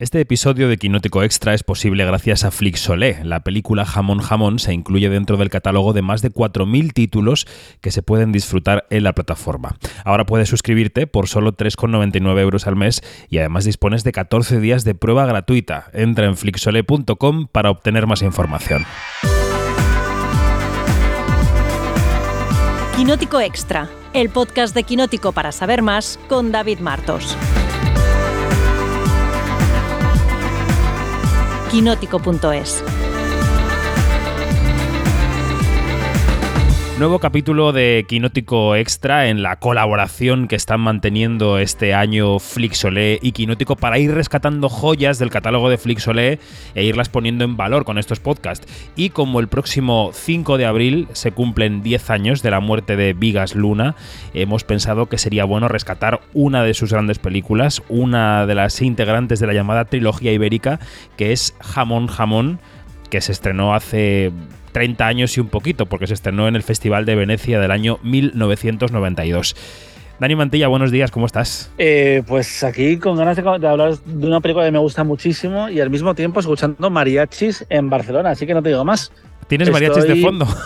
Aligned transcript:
Este 0.00 0.18
episodio 0.18 0.70
de 0.70 0.78
Quinótico 0.78 1.22
Extra 1.22 1.52
es 1.52 1.62
posible 1.62 2.06
gracias 2.06 2.44
a 2.44 2.50
Flixolé. 2.50 3.18
La 3.22 3.40
película 3.40 3.84
Jamón 3.84 4.20
Jamón 4.20 4.58
se 4.58 4.72
incluye 4.72 5.10
dentro 5.10 5.36
del 5.36 5.50
catálogo 5.50 5.92
de 5.92 6.00
más 6.00 6.22
de 6.22 6.32
4.000 6.32 6.94
títulos 6.94 7.46
que 7.82 7.90
se 7.90 8.00
pueden 8.00 8.32
disfrutar 8.32 8.86
en 8.88 9.04
la 9.04 9.12
plataforma. 9.12 9.76
Ahora 10.06 10.24
puedes 10.24 10.48
suscribirte 10.48 11.06
por 11.06 11.28
solo 11.28 11.54
3,99 11.54 12.40
euros 12.40 12.66
al 12.66 12.76
mes 12.76 13.02
y 13.28 13.36
además 13.36 13.66
dispones 13.66 14.02
de 14.02 14.12
14 14.12 14.58
días 14.58 14.84
de 14.84 14.94
prueba 14.94 15.26
gratuita. 15.26 15.90
Entra 15.92 16.24
en 16.24 16.38
flixolé.com 16.38 17.48
para 17.52 17.70
obtener 17.70 18.06
más 18.06 18.22
información. 18.22 18.86
Quinótico 22.96 23.38
Extra, 23.38 23.90
el 24.14 24.30
podcast 24.30 24.74
de 24.74 24.82
Quinótico 24.82 25.32
para 25.32 25.52
saber 25.52 25.82
más 25.82 26.18
con 26.26 26.52
David 26.52 26.78
Martos. 26.78 27.36
quinótico.es. 31.70 32.82
Nuevo 37.00 37.18
capítulo 37.18 37.72
de 37.72 38.04
Quinótico 38.06 38.76
Extra 38.76 39.28
en 39.28 39.42
la 39.42 39.56
colaboración 39.56 40.48
que 40.48 40.54
están 40.54 40.82
manteniendo 40.82 41.56
este 41.56 41.94
año 41.94 42.38
Flixolé 42.38 43.18
y 43.22 43.32
Quinótico 43.32 43.74
para 43.74 43.98
ir 43.98 44.12
rescatando 44.12 44.68
joyas 44.68 45.18
del 45.18 45.30
catálogo 45.30 45.70
de 45.70 45.78
Flixolé 45.78 46.40
e 46.74 46.84
irlas 46.84 47.08
poniendo 47.08 47.42
en 47.44 47.56
valor 47.56 47.86
con 47.86 47.96
estos 47.96 48.20
podcasts. 48.20 48.66
Y 48.96 49.08
como 49.08 49.40
el 49.40 49.48
próximo 49.48 50.10
5 50.12 50.58
de 50.58 50.66
abril 50.66 51.08
se 51.14 51.32
cumplen 51.32 51.80
10 51.80 52.10
años 52.10 52.42
de 52.42 52.50
la 52.50 52.60
muerte 52.60 52.96
de 52.96 53.14
Vigas 53.14 53.54
Luna, 53.54 53.96
hemos 54.34 54.64
pensado 54.64 55.06
que 55.06 55.16
sería 55.16 55.46
bueno 55.46 55.68
rescatar 55.68 56.20
una 56.34 56.62
de 56.64 56.74
sus 56.74 56.92
grandes 56.92 57.18
películas, 57.18 57.82
una 57.88 58.44
de 58.44 58.56
las 58.56 58.82
integrantes 58.82 59.40
de 59.40 59.46
la 59.46 59.54
llamada 59.54 59.86
trilogía 59.86 60.34
ibérica, 60.34 60.80
que 61.16 61.32
es 61.32 61.54
Jamón 61.60 62.08
Jamón, 62.08 62.60
que 63.08 63.22
se 63.22 63.32
estrenó 63.32 63.74
hace 63.74 64.32
30 64.72 65.06
años 65.06 65.36
y 65.36 65.40
un 65.40 65.48
poquito, 65.48 65.86
porque 65.86 66.06
se 66.06 66.14
estrenó 66.14 66.48
en 66.48 66.56
el 66.56 66.62
Festival 66.62 67.04
de 67.04 67.14
Venecia 67.14 67.60
del 67.60 67.70
año 67.70 67.98
1992. 68.02 69.56
Dani 70.20 70.36
Mantilla, 70.36 70.68
buenos 70.68 70.90
días, 70.90 71.10
¿cómo 71.10 71.24
estás? 71.24 71.72
Eh, 71.78 72.22
pues 72.26 72.62
aquí 72.62 72.98
con 72.98 73.16
ganas 73.16 73.36
de, 73.36 73.48
hablar 73.66 73.96
de 73.98 74.26
una 74.26 74.40
película 74.40 74.66
que 74.66 74.70
me 74.70 74.78
gusta 74.78 75.02
muchísimo 75.02 75.70
y 75.70 75.80
al 75.80 75.88
mismo 75.88 76.14
tiempo 76.14 76.40
escuchando 76.40 76.90
mariachis 76.90 77.64
en 77.70 77.88
Barcelona, 77.88 78.30
así 78.30 78.46
que 78.46 78.52
no 78.52 78.62
te 78.62 78.68
digo 78.68 78.84
más. 78.84 79.12
¿Tienes 79.46 79.70
mariachis 79.70 80.04
de 80.04 80.16
fondo? 80.16 80.46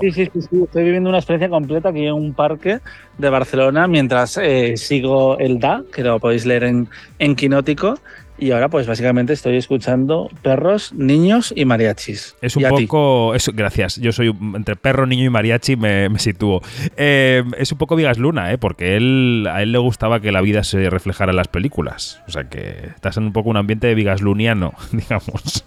Sí, 0.00 0.12
sí, 0.12 0.30
sí, 0.32 0.40
sí, 0.40 0.62
estoy 0.62 0.84
viviendo 0.84 1.08
una 1.08 1.18
experiencia 1.18 1.48
completa 1.48 1.88
aquí 1.88 2.06
en 2.06 2.14
un 2.14 2.32
parque 2.32 2.78
de 3.18 3.28
Barcelona 3.28 3.88
mientras 3.88 4.36
eh, 4.36 4.76
sigo 4.76 5.36
el 5.38 5.58
DA, 5.58 5.82
que 5.92 6.04
lo 6.04 6.20
podéis 6.20 6.46
leer 6.46 6.62
en, 6.62 6.88
en 7.18 7.34
Quinótico, 7.34 7.98
y 8.38 8.52
ahora, 8.52 8.68
pues 8.68 8.86
básicamente 8.86 9.32
estoy 9.32 9.56
escuchando 9.56 10.30
perros, 10.42 10.92
niños 10.92 11.52
y 11.56 11.64
mariachis. 11.64 12.36
Es 12.40 12.56
un 12.56 12.62
poco. 12.64 13.32
gracias. 13.54 13.96
Yo 13.96 14.12
soy 14.12 14.28
entre 14.54 14.76
perro, 14.76 15.06
niño 15.06 15.24
y 15.24 15.30
mariachi, 15.30 15.76
me, 15.76 16.16
sitúo. 16.18 16.62
Eh, 16.96 17.42
es 17.56 17.72
un 17.72 17.78
poco 17.78 17.96
Vigas 17.96 18.18
Luna, 18.18 18.52
¿eh? 18.52 18.58
porque 18.58 18.96
él, 18.96 19.48
a 19.50 19.62
él 19.62 19.72
le 19.72 19.78
gustaba 19.78 20.20
que 20.20 20.30
la 20.30 20.40
vida 20.40 20.62
se 20.62 20.88
reflejara 20.88 21.32
en 21.32 21.36
las 21.36 21.48
películas. 21.48 22.22
O 22.28 22.30
sea 22.30 22.44
que 22.44 22.90
estás 22.94 23.16
en 23.16 23.24
un 23.24 23.32
poco 23.32 23.50
un 23.50 23.56
ambiente 23.56 23.88
de 23.88 23.94
Vigas 23.94 24.22
Luniano, 24.22 24.72
digamos. 24.92 25.64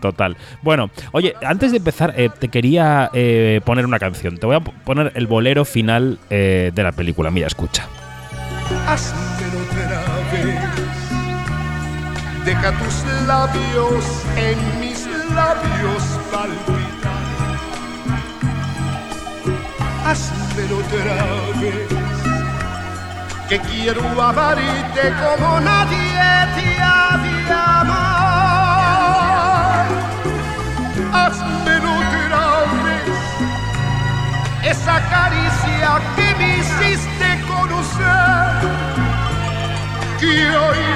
Total. 0.00 0.36
Bueno, 0.62 0.90
oye, 1.12 1.34
antes 1.44 1.72
de 1.72 1.78
empezar, 1.78 2.14
eh, 2.16 2.28
te 2.36 2.48
quería 2.48 3.10
eh, 3.12 3.60
poner 3.64 3.86
una 3.86 3.98
canción. 3.98 4.38
Te 4.38 4.46
voy 4.46 4.56
a 4.56 4.60
poner 4.60 5.12
el 5.14 5.26
bolero 5.26 5.64
final 5.64 6.18
de 6.28 6.72
la 6.76 6.92
película. 6.92 7.30
Mira, 7.30 7.46
escucha 7.46 7.88
deja 12.44 12.72
tus 12.72 13.04
labios 13.26 14.04
en 14.36 14.58
mis 14.80 15.06
labios 15.34 16.02
palpitar. 16.32 17.22
Hazmelo 20.04 20.76
otra 20.78 21.14
vez, 21.60 21.88
que 23.48 23.58
quiero 23.60 24.02
amarte 24.20 25.04
como 25.22 25.60
nadie 25.60 26.24
te 26.56 26.68
ha 26.80 27.16
de 27.24 27.34
amar. 27.52 28.26
Hazmelo 31.12 31.90
otra 32.02 32.44
vez, 32.84 33.16
esa 34.64 34.96
caricia 35.14 35.90
que 36.16 36.26
me 36.38 36.48
hiciste 36.58 37.21
conocer, 37.92 38.68
que 40.20 40.56
hoy 40.56 40.92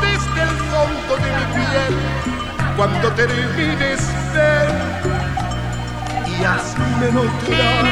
desde 0.00 0.42
el 0.42 0.56
fondo 0.70 1.16
de 1.16 1.30
mi 1.32 1.44
piel 1.54 1.94
cuando 2.76 3.10
termines 3.12 4.00
de 4.32 4.50
y 6.30 6.44
hazme 6.44 7.08
otra 7.08 7.82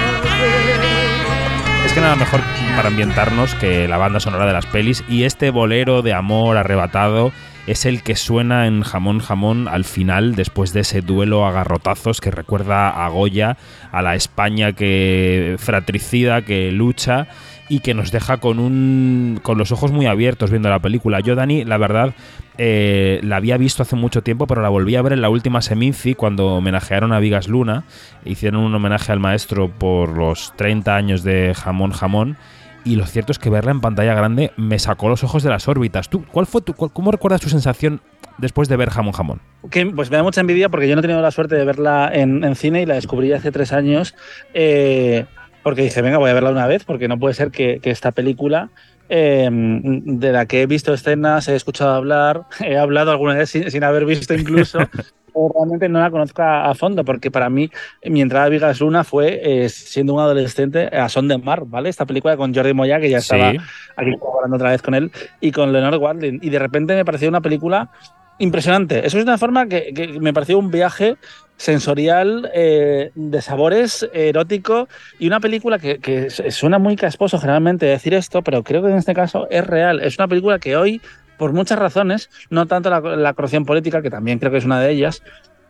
Es 1.84 1.92
que 1.92 2.00
nada 2.00 2.16
mejor 2.16 2.40
para 2.76 2.88
ambientarnos 2.88 3.54
que 3.56 3.88
la 3.88 3.98
banda 3.98 4.20
sonora 4.20 4.46
de 4.46 4.52
las 4.52 4.66
pelis 4.66 5.04
y 5.08 5.24
este 5.24 5.50
bolero 5.50 6.02
de 6.02 6.14
amor 6.14 6.56
arrebatado 6.56 7.32
es 7.70 7.86
el 7.86 8.02
que 8.02 8.16
suena 8.16 8.66
en 8.66 8.82
Jamón 8.82 9.20
Jamón 9.20 9.68
al 9.68 9.84
final, 9.84 10.34
después 10.34 10.72
de 10.72 10.80
ese 10.80 11.02
duelo 11.02 11.46
a 11.46 11.52
garrotazos 11.52 12.20
que 12.20 12.32
recuerda 12.32 12.88
a 12.90 13.08
Goya, 13.10 13.58
a 13.92 14.02
la 14.02 14.16
España 14.16 14.72
que 14.72 15.54
fratricida, 15.56 16.42
que 16.42 16.72
lucha 16.72 17.28
y 17.68 17.78
que 17.78 17.94
nos 17.94 18.10
deja 18.10 18.38
con 18.38 18.58
un 18.58 19.38
con 19.44 19.56
los 19.56 19.70
ojos 19.70 19.92
muy 19.92 20.06
abiertos 20.06 20.50
viendo 20.50 20.68
la 20.68 20.80
película. 20.80 21.20
Yo, 21.20 21.36
Dani, 21.36 21.64
la 21.64 21.78
verdad, 21.78 22.12
eh, 22.58 23.20
la 23.22 23.36
había 23.36 23.56
visto 23.56 23.84
hace 23.84 23.94
mucho 23.94 24.22
tiempo, 24.24 24.48
pero 24.48 24.62
la 24.62 24.68
volví 24.68 24.96
a 24.96 25.02
ver 25.02 25.12
en 25.12 25.20
la 25.20 25.28
última 25.28 25.62
Seminci 25.62 26.16
cuando 26.16 26.48
homenajearon 26.48 27.12
a 27.12 27.20
Vigas 27.20 27.46
Luna. 27.46 27.84
Hicieron 28.24 28.64
un 28.64 28.74
homenaje 28.74 29.12
al 29.12 29.20
maestro 29.20 29.70
por 29.70 30.18
los 30.18 30.52
30 30.56 30.96
años 30.96 31.22
de 31.22 31.54
Jamón 31.54 31.92
Jamón. 31.92 32.36
Y 32.84 32.96
lo 32.96 33.06
cierto 33.06 33.32
es 33.32 33.38
que 33.38 33.50
verla 33.50 33.70
en 33.70 33.80
pantalla 33.80 34.14
grande 34.14 34.52
me 34.56 34.78
sacó 34.78 35.08
los 35.08 35.22
ojos 35.22 35.42
de 35.42 35.50
las 35.50 35.68
órbitas. 35.68 36.08
¿Tú, 36.08 36.24
cuál 36.24 36.46
fue 36.46 36.62
tu, 36.62 36.74
¿Cómo 36.74 37.10
recuerdas 37.10 37.40
tu 37.40 37.50
sensación 37.50 38.00
después 38.38 38.68
de 38.68 38.76
ver 38.76 38.90
Jamón 38.90 39.12
Jamón? 39.12 39.40
Que, 39.70 39.86
pues 39.86 40.10
me 40.10 40.16
da 40.16 40.22
mucha 40.22 40.40
envidia 40.40 40.68
porque 40.68 40.88
yo 40.88 40.94
no 40.94 41.00
he 41.00 41.02
tenido 41.02 41.20
la 41.20 41.30
suerte 41.30 41.56
de 41.56 41.64
verla 41.64 42.10
en, 42.12 42.54
cine 42.54 42.82
y 42.82 42.86
la 42.86 42.94
descubrí 42.94 43.32
hace 43.32 43.52
tres 43.52 43.72
años. 43.72 44.14
Eh, 44.54 45.26
porque 45.62 45.82
dice, 45.82 46.02
venga, 46.02 46.18
voy 46.18 46.30
a 46.30 46.34
verla 46.34 46.50
una 46.50 46.66
vez, 46.66 46.84
porque 46.84 47.08
no 47.08 47.18
puede 47.18 47.34
ser 47.34 47.50
que, 47.50 47.80
esta 47.82 48.12
película, 48.12 48.70
em, 49.08 50.18
de 50.18 50.32
la 50.32 50.46
que 50.46 50.62
he 50.62 50.66
visto 50.66 50.94
escenas, 50.94 51.48
he 51.48 51.56
escuchado 51.56 51.94
hablar, 51.94 52.44
he 52.64 52.78
hablado 52.78 53.10
alguna 53.10 53.34
vez 53.34 53.50
sin, 53.50 53.84
haber 53.84 54.06
visto 54.06 54.34
incluso, 54.34 54.78
realmente 55.34 55.88
no 55.88 56.00
la 56.00 56.10
conozca 56.10 56.66
a 56.66 56.74
fondo, 56.74 57.04
porque 57.04 57.30
para 57.30 57.50
mí 57.50 57.70
mi 58.04 58.20
entrada 58.20 58.46
a 58.46 58.48
Vigas 58.48 58.80
Luna 58.80 59.04
fue 59.04 59.40
eh, 59.42 59.68
siendo 59.68 60.14
un 60.14 60.20
adolescente 60.20 60.86
a 60.86 61.08
Son 61.08 61.28
de 61.28 61.38
Mar, 61.38 61.64
¿vale? 61.66 61.88
Esta 61.88 62.06
película 62.06 62.36
con 62.36 62.54
Jordi 62.54 62.74
Moya, 62.74 63.00
que 63.00 63.10
ya 63.10 63.18
estaba 63.18 63.50
aquí 63.50 63.58
hablando 63.96 64.56
otra 64.56 64.70
vez 64.70 64.82
con 64.82 64.94
él, 64.94 65.10
y 65.40 65.52
con 65.52 65.72
Leonard 65.72 65.98
Walding. 65.98 66.40
Y 66.42 66.50
de 66.50 66.58
repente 66.58 66.94
me 66.94 67.04
pareció 67.04 67.28
una 67.28 67.40
película 67.40 67.90
impresionante. 68.38 69.06
Eso 69.06 69.18
es 69.18 69.24
una 69.24 69.38
forma 69.38 69.66
que, 69.66 69.92
que 69.94 70.18
me 70.20 70.32
pareció 70.32 70.58
un 70.58 70.70
viaje 70.70 71.16
sensorial, 71.60 72.50
eh, 72.54 73.10
de 73.14 73.42
sabores, 73.42 74.08
erótico 74.14 74.88
y 75.18 75.26
una 75.26 75.40
película 75.40 75.78
que, 75.78 76.30
suena 76.30 76.78
muy 76.78 76.96
casposo 76.96 77.38
generalmente 77.38 77.84
decir 77.84 78.14
esto, 78.14 78.40
pero 78.40 78.62
creo 78.62 78.82
que 78.82 78.88
en 78.88 78.96
este 78.96 79.12
caso 79.12 79.46
es 79.50 79.66
real. 79.66 80.00
Es 80.00 80.18
una 80.18 80.26
película 80.26 80.58
que 80.58 80.76
hoy, 80.76 81.02
por 81.40 81.54
muchas 81.54 81.78
razones, 81.78 82.28
no 82.50 82.66
tanto 82.66 82.90
la, 82.90 83.32
corrupción 83.32 83.64
política, 83.64 84.02
que 84.02 84.10
también 84.10 84.38
creo 84.38 84.52
que 84.52 84.58
es 84.58 84.66
una 84.66 84.78
de 84.78 84.90
ellas, 84.90 85.22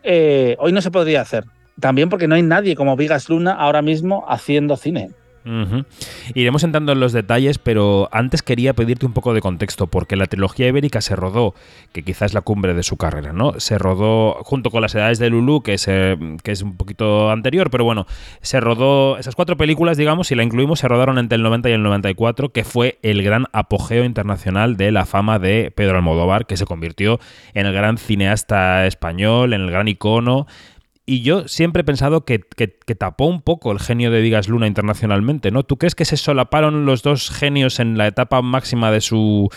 eh, 0.03 0.57
hoy 0.59 0.73
no 0.73 0.81
se 0.81 0.91
podría 0.91 1.21
hacer. 1.21 1.45
También 1.79 2.09
porque 2.09 2.27
no 2.27 2.35
hay 2.35 2.41
nadie 2.41 2.75
como 2.75 2.97
Vigas 2.97 3.29
Luna 3.29 3.53
ahora 3.53 3.81
mismo 3.81 4.25
haciendo 4.27 4.75
cine. 4.75 5.11
Iremos 6.35 6.63
entrando 6.63 6.91
en 6.91 6.99
los 6.99 7.13
detalles, 7.13 7.57
pero 7.57 8.09
antes 8.11 8.41
quería 8.41 8.73
pedirte 8.73 9.05
un 9.05 9.13
poco 9.13 9.33
de 9.33 9.41
contexto, 9.41 9.87
porque 9.87 10.15
la 10.15 10.27
trilogía 10.27 10.67
ibérica 10.67 11.01
se 11.01 11.15
rodó, 11.15 11.55
que 11.93 12.03
quizás 12.03 12.31
es 12.31 12.33
la 12.33 12.41
cumbre 12.41 12.73
de 12.73 12.83
su 12.83 12.97
carrera, 12.97 13.33
¿no? 13.33 13.59
Se 13.59 13.77
rodó 13.77 14.35
junto 14.43 14.69
con 14.69 14.81
las 14.81 14.93
edades 14.95 15.19
de 15.19 15.29
Lulu, 15.29 15.61
que 15.61 15.73
es, 15.73 15.87
eh, 15.87 16.17
que 16.43 16.51
es 16.51 16.61
un 16.61 16.77
poquito 16.77 17.31
anterior, 17.31 17.69
pero 17.69 17.83
bueno, 17.83 18.05
se 18.41 18.59
rodó 18.59 19.17
esas 19.17 19.35
cuatro 19.35 19.57
películas, 19.57 19.97
digamos, 19.97 20.27
si 20.27 20.35
la 20.35 20.43
incluimos, 20.43 20.79
se 20.79 20.87
rodaron 20.87 21.17
entre 21.17 21.37
el 21.37 21.43
90 21.43 21.69
y 21.69 21.73
el 21.73 21.83
94, 21.83 22.49
que 22.49 22.63
fue 22.63 22.99
el 23.01 23.23
gran 23.23 23.45
apogeo 23.51 24.03
internacional 24.03 24.77
de 24.77 24.91
la 24.91 25.05
fama 25.05 25.39
de 25.39 25.71
Pedro 25.75 25.97
Almodóvar, 25.97 26.45
que 26.45 26.57
se 26.57 26.65
convirtió 26.65 27.19
en 27.53 27.65
el 27.65 27.73
gran 27.73 27.97
cineasta 27.97 28.85
español, 28.85 29.53
en 29.53 29.61
el 29.61 29.71
gran 29.71 29.87
icono 29.87 30.47
y 31.05 31.23
yo 31.23 31.47
siempre 31.47 31.81
he 31.81 31.83
pensado 31.83 32.25
que, 32.25 32.39
tapó 32.97 33.25
un 33.25 33.41
poco 33.41 33.71
el 33.71 33.79
genio 33.79 34.11
de 34.11 34.21
Vigas 34.21 34.47
Luna 34.47 34.67
internacionalmente, 34.67 35.49
¿no? 35.49 35.63
¿Tú 35.63 35.77
crees 35.77 35.95
que 35.95 36.05
se 36.05 36.17
solaparon 36.17 36.85
los 36.85 37.01
dos 37.01 37.29
genios 37.31 37.79
en 37.79 37.97
la 37.97 38.07
etapa 38.07 38.41
máxima 38.41 38.91
de 38.91 39.01
su, 39.01 39.49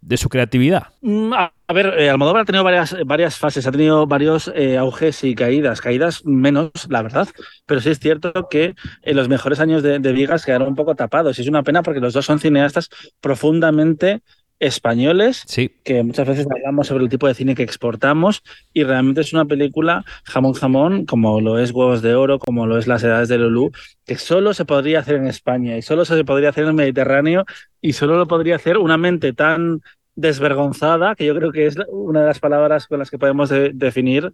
de 0.00 0.16
su 0.16 0.28
creatividad? 0.28 0.88
Mm, 1.00 1.32
a 1.32 1.52
ver, 1.74 1.94
eh, 1.98 2.08
Almodóvar 2.08 2.42
ha 2.42 2.44
tenido 2.44 2.62
varias, 2.64 2.96
varias 3.04 3.36
fases, 3.36 3.66
ha 3.66 3.72
tenido 3.72 4.06
varios 4.06 4.52
eh, 4.54 4.78
auges 4.78 5.24
y 5.24 5.34
caídas, 5.34 5.80
caídas 5.80 6.24
menos, 6.24 6.70
la 6.88 7.02
verdad, 7.02 7.28
pero 7.66 7.80
sí 7.80 7.90
es 7.90 7.98
cierto 7.98 8.48
que 8.48 8.74
en 9.02 9.16
los 9.16 9.28
mejores 9.28 9.58
años 9.58 9.82
de, 9.82 9.98
de 9.98 10.12
Vigas 10.12 10.44
quedaron 10.44 10.68
un 10.68 10.76
poco 10.76 10.94
tapados 10.94 11.38
y 11.38 11.42
es 11.42 11.48
una 11.48 11.62
pena 11.62 11.82
porque 11.82 12.00
los 12.00 12.12
dos 12.12 12.26
son 12.26 12.38
cineastas 12.38 12.88
profundamente 13.20 14.22
españoles, 14.62 15.42
Sí. 15.46 15.70
que 15.84 16.02
muchas 16.02 16.26
veces 16.26 16.46
hablamos 16.50 16.86
sobre 16.86 17.04
el 17.04 17.10
tipo 17.10 17.26
de 17.26 17.34
cine 17.34 17.54
que 17.54 17.62
exportamos 17.62 18.42
y 18.72 18.84
realmente 18.84 19.20
es 19.20 19.32
una 19.32 19.44
película 19.44 20.04
jamón 20.24 20.52
jamón, 20.54 21.04
como 21.06 21.40
lo 21.40 21.58
es 21.58 21.72
Huevos 21.72 22.00
de 22.00 22.14
Oro, 22.14 22.38
como 22.38 22.66
lo 22.66 22.78
es 22.78 22.86
Las 22.86 23.02
Edades 23.04 23.28
de 23.28 23.38
Lulú, 23.38 23.70
que 24.06 24.16
solo 24.16 24.54
se 24.54 24.64
podría 24.64 25.00
hacer 25.00 25.16
en 25.16 25.26
España 25.26 25.76
y 25.76 25.82
solo 25.82 26.04
se 26.04 26.24
podría 26.24 26.50
hacer 26.50 26.64
en 26.64 26.70
el 26.70 26.74
Mediterráneo 26.76 27.44
y 27.80 27.92
solo 27.92 28.16
lo 28.16 28.26
podría 28.26 28.56
hacer 28.56 28.78
una 28.78 28.96
mente 28.96 29.32
tan 29.32 29.80
desvergonzada, 30.14 31.14
que 31.14 31.26
yo 31.26 31.34
creo 31.34 31.52
que 31.52 31.66
es 31.66 31.76
una 31.88 32.20
de 32.20 32.26
las 32.26 32.38
palabras 32.38 32.86
con 32.86 32.98
las 32.98 33.10
que 33.10 33.18
podemos 33.18 33.48
de- 33.48 33.72
definir 33.74 34.32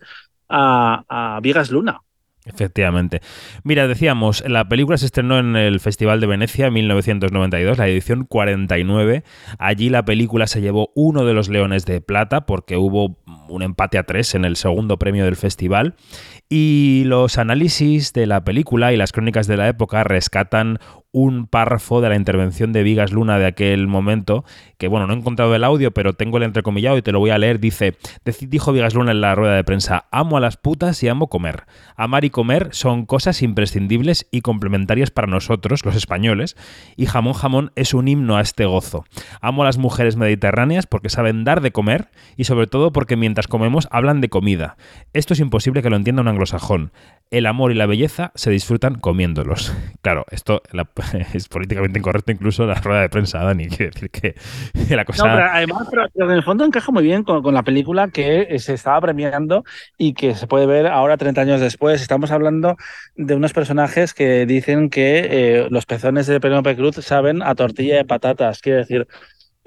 a, 0.48 1.04
a 1.08 1.40
Vigas 1.40 1.70
Luna. 1.70 2.00
Efectivamente. 2.48 3.20
Mira, 3.62 3.86
decíamos, 3.86 4.42
la 4.46 4.68
película 4.68 4.96
se 4.96 5.06
estrenó 5.06 5.38
en 5.38 5.54
el 5.54 5.80
Festival 5.80 6.20
de 6.20 6.26
Venecia 6.26 6.66
en 6.66 6.72
1992, 6.72 7.78
la 7.78 7.88
edición 7.88 8.24
49. 8.24 9.22
Allí 9.58 9.90
la 9.90 10.04
película 10.04 10.46
se 10.46 10.60
llevó 10.60 10.90
uno 10.94 11.24
de 11.24 11.34
los 11.34 11.48
Leones 11.48 11.84
de 11.84 12.00
Plata 12.00 12.46
porque 12.46 12.76
hubo 12.76 13.18
un 13.48 13.62
empate 13.62 13.98
a 13.98 14.04
tres 14.04 14.34
en 14.34 14.44
el 14.44 14.56
segundo 14.56 14.98
premio 14.98 15.24
del 15.24 15.36
festival. 15.36 15.94
Y 16.50 17.02
los 17.04 17.36
análisis 17.36 18.14
de 18.14 18.26
la 18.26 18.42
película 18.42 18.92
y 18.92 18.96
las 18.96 19.12
crónicas 19.12 19.46
de 19.46 19.58
la 19.58 19.68
época 19.68 20.02
rescatan 20.02 20.78
un 21.10 21.46
párrafo 21.46 22.00
de 22.00 22.10
la 22.10 22.16
intervención 22.16 22.72
de 22.72 22.82
Vigas 22.82 23.12
Luna 23.12 23.38
de 23.38 23.46
aquel 23.46 23.86
momento, 23.86 24.44
que 24.76 24.88
bueno, 24.88 25.06
no 25.06 25.14
he 25.14 25.16
encontrado 25.16 25.54
el 25.54 25.64
audio, 25.64 25.90
pero 25.92 26.12
tengo 26.12 26.36
el 26.36 26.42
entrecomillado 26.42 26.98
y 26.98 27.02
te 27.02 27.12
lo 27.12 27.18
voy 27.18 27.30
a 27.30 27.38
leer. 27.38 27.60
Dice, 27.60 27.96
dijo 28.42 28.72
Vigas 28.72 28.94
Luna 28.94 29.12
en 29.12 29.20
la 29.20 29.34
rueda 29.34 29.56
de 29.56 29.64
prensa, 29.64 30.06
amo 30.10 30.36
a 30.36 30.40
las 30.40 30.56
putas 30.58 31.02
y 31.02 31.08
amo 31.08 31.28
comer. 31.28 31.64
Amar 31.96 32.24
y 32.24 32.30
comer 32.30 32.68
son 32.72 33.06
cosas 33.06 33.42
imprescindibles 33.42 34.28
y 34.30 34.42
complementarias 34.42 35.10
para 35.10 35.26
nosotros, 35.26 35.84
los 35.84 35.96
españoles, 35.96 36.56
y 36.96 37.06
jamón 37.06 37.32
jamón 37.32 37.72
es 37.74 37.94
un 37.94 38.06
himno 38.08 38.36
a 38.36 38.42
este 38.42 38.66
gozo. 38.66 39.04
Amo 39.40 39.62
a 39.62 39.66
las 39.66 39.78
mujeres 39.78 40.16
mediterráneas 40.16 40.86
porque 40.86 41.08
saben 41.08 41.44
dar 41.44 41.62
de 41.62 41.72
comer 41.72 42.10
y 42.36 42.44
sobre 42.44 42.66
todo 42.66 42.92
porque 42.92 43.16
mientras 43.16 43.48
comemos 43.48 43.88
hablan 43.90 44.20
de 44.20 44.28
comida. 44.28 44.76
Esto 45.14 45.32
es 45.32 45.40
imposible 45.40 45.82
que 45.82 45.90
lo 45.90 45.96
entienda 45.96 46.22
un 46.22 46.28
anglosajón. 46.38 46.92
El 47.30 47.44
amor 47.44 47.72
y 47.72 47.74
la 47.74 47.84
belleza 47.84 48.32
se 48.36 48.50
disfrutan 48.50 48.94
comiéndolos. 48.94 49.74
Claro, 50.00 50.24
esto 50.30 50.62
es 51.34 51.48
políticamente 51.48 51.98
incorrecto 51.98 52.32
incluso 52.32 52.64
la 52.64 52.76
rueda 52.76 53.02
de 53.02 53.10
prensa, 53.10 53.40
Dani. 53.40 53.68
Quiere 53.68 53.90
decir 53.90 54.10
que 54.10 54.34
la 54.96 55.04
cosa... 55.04 55.26
No, 55.26 55.34
pero 55.34 55.50
además, 55.50 55.88
pero, 55.90 56.24
en 56.24 56.30
el 56.30 56.42
fondo 56.42 56.64
encaja 56.64 56.92
muy 56.92 57.02
bien 57.02 57.24
con, 57.24 57.42
con 57.42 57.52
la 57.52 57.62
película 57.62 58.08
que 58.08 58.58
se 58.58 58.72
estaba 58.72 59.00
premiando 59.02 59.64
y 59.98 60.14
que 60.14 60.34
se 60.34 60.46
puede 60.46 60.64
ver 60.64 60.86
ahora 60.86 61.18
30 61.18 61.40
años 61.42 61.60
después. 61.60 62.00
Estamos 62.00 62.30
hablando 62.30 62.76
de 63.16 63.34
unos 63.34 63.52
personajes 63.52 64.14
que 64.14 64.46
dicen 64.46 64.88
que 64.88 65.26
eh, 65.30 65.68
los 65.68 65.84
pezones 65.84 66.26
de 66.26 66.40
Penélope 66.40 66.76
Cruz 66.76 66.94
saben 66.96 67.42
a 67.42 67.54
tortilla 67.54 67.96
de 67.96 68.04
patatas. 68.06 68.62
Quiere 68.62 68.78
decir, 68.78 69.06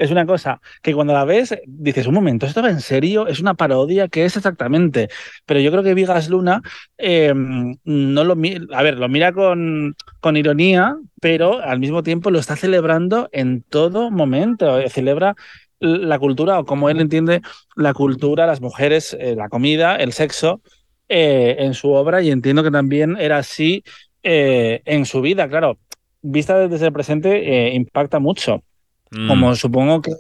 es 0.02 0.10
una 0.12 0.26
cosa 0.26 0.60
que 0.82 0.96
cuando 0.96 1.14
la 1.14 1.26
ves 1.26 1.56
dices, 1.68 2.08
un 2.08 2.16
momento, 2.16 2.48
¿esto 2.48 2.64
va 2.64 2.72
en 2.72 2.82
serio? 2.82 3.28
¿Es 3.28 3.40
una 3.40 3.54
parodia? 3.54 4.08
¿Qué 4.08 4.26
es 4.26 4.36
exactamente? 4.36 5.10
Pero 5.46 5.60
yo 5.60 5.70
creo 5.72 5.84
que 5.84 5.94
Vigas 5.94 6.28
Luna 6.28 6.62
eh, 6.98 7.32
no 7.36 8.24
lo 8.24 8.36
mira, 8.36 8.66
a 8.74 8.82
ver, 8.82 8.98
lo 8.98 9.08
mira 9.10 9.32
con, 9.32 9.96
con 10.20 10.38
ironía, 10.38 10.98
pero 11.20 11.60
al 11.62 11.80
mismo 11.80 12.02
tiempo 12.02 12.32
lo 12.32 12.40
está 12.40 12.56
celebrando 12.56 13.30
en 13.32 13.62
todo 13.62 14.10
momento. 14.10 14.80
Eh, 14.80 14.90
Celebra 14.90 15.36
la 15.80 16.18
cultura 16.18 16.60
o 16.60 16.66
como 16.66 16.90
él 16.90 17.00
entiende 17.00 17.42
la 17.76 17.94
cultura, 17.94 18.48
las 18.48 18.60
mujeres, 18.62 19.16
eh, 19.20 19.36
la 19.36 19.50
comida, 19.50 19.98
el 19.98 20.14
sexo 20.14 20.62
eh, 21.10 21.58
en 21.60 21.76
su 21.76 21.92
obra 21.92 22.24
y 22.24 22.32
entiendo 22.32 22.64
que 22.64 22.72
también 22.72 23.18
era 23.20 23.38
así 23.38 23.84
en 24.24 25.06
su 25.06 25.22
vida. 25.22 25.48
Claro, 25.50 25.80
vista 26.22 26.68
desde 26.68 26.88
el 26.88 26.94
presente 26.94 27.74
impacta 27.74 28.20
mucho. 28.20 28.64
Mm, 29.12 29.28
Como 29.28 29.56
supongo 29.56 30.02
que, 30.02 30.12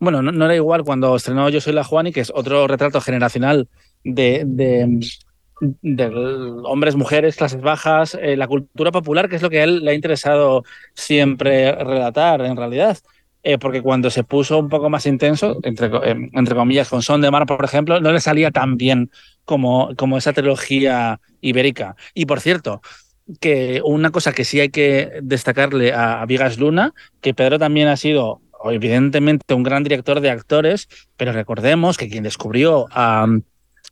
bueno, 0.00 0.20
no, 0.22 0.44
era 0.44 0.56
igual 0.56 0.84
cuando 0.84 1.14
estrenó 1.16 1.48
Yo 1.48 1.60
soy 1.60 1.72
la 1.72 1.84
Juani, 1.84 2.12
que 2.12 2.20
es 2.20 2.32
otro 2.34 2.66
retrato 2.66 3.00
generacional 3.00 3.68
de, 4.04 4.44
hombres, 6.64 6.96
mujeres, 6.96 7.36
clases 7.36 7.60
bajas, 7.60 8.18
eh, 8.20 8.36
la 8.36 8.48
cultura 8.48 8.90
popular, 8.90 9.28
que 9.28 9.36
es 9.36 9.42
lo 9.42 9.50
que 9.50 9.60
a 9.60 9.64
él 9.64 9.84
le 9.84 9.92
ha 9.92 9.94
interesado 9.94 10.64
siempre 10.94 11.72
relatar, 11.72 12.40
en 12.42 12.56
realidad. 12.56 12.98
Eh, 13.44 13.58
porque 13.58 13.82
cuando 13.82 14.08
se 14.10 14.22
puso 14.22 14.58
un 14.58 14.68
poco 14.68 14.88
más 14.88 15.04
intenso, 15.06 15.58
entre, 15.64 15.88
eh, 15.88 16.30
entre 16.32 16.54
comillas, 16.54 16.88
con 16.88 17.02
Son 17.02 17.20
de 17.20 17.30
Mar, 17.30 17.44
por 17.46 17.64
ejemplo, 17.64 18.00
no 18.00 18.12
le 18.12 18.20
salía 18.20 18.52
tan 18.52 18.76
bien 18.76 19.10
como, 19.44 19.90
como 19.96 20.16
esa 20.16 20.32
trilogía 20.32 21.20
ibérica. 21.40 21.96
Y 22.14 22.26
por 22.26 22.40
cierto, 22.40 22.82
que 23.40 23.80
una 23.84 24.10
cosa 24.10 24.32
que 24.32 24.44
sí 24.44 24.60
hay 24.60 24.70
que 24.70 25.20
destacarle 25.22 25.92
a, 25.92 26.24
Vigas 26.26 26.58
Luna, 26.58 26.94
que 27.20 27.34
Pedro 27.34 27.58
también 27.58 27.88
ha 27.88 27.96
sido 27.96 28.40
evidentemente 28.64 29.54
un 29.54 29.62
gran 29.62 29.82
director 29.82 30.20
de 30.20 30.30
actores, 30.30 30.88
pero 31.16 31.32
recordemos 31.32 31.96
que 31.96 32.08
quien 32.08 32.24
descubrió 32.24 32.86
a 32.90 33.26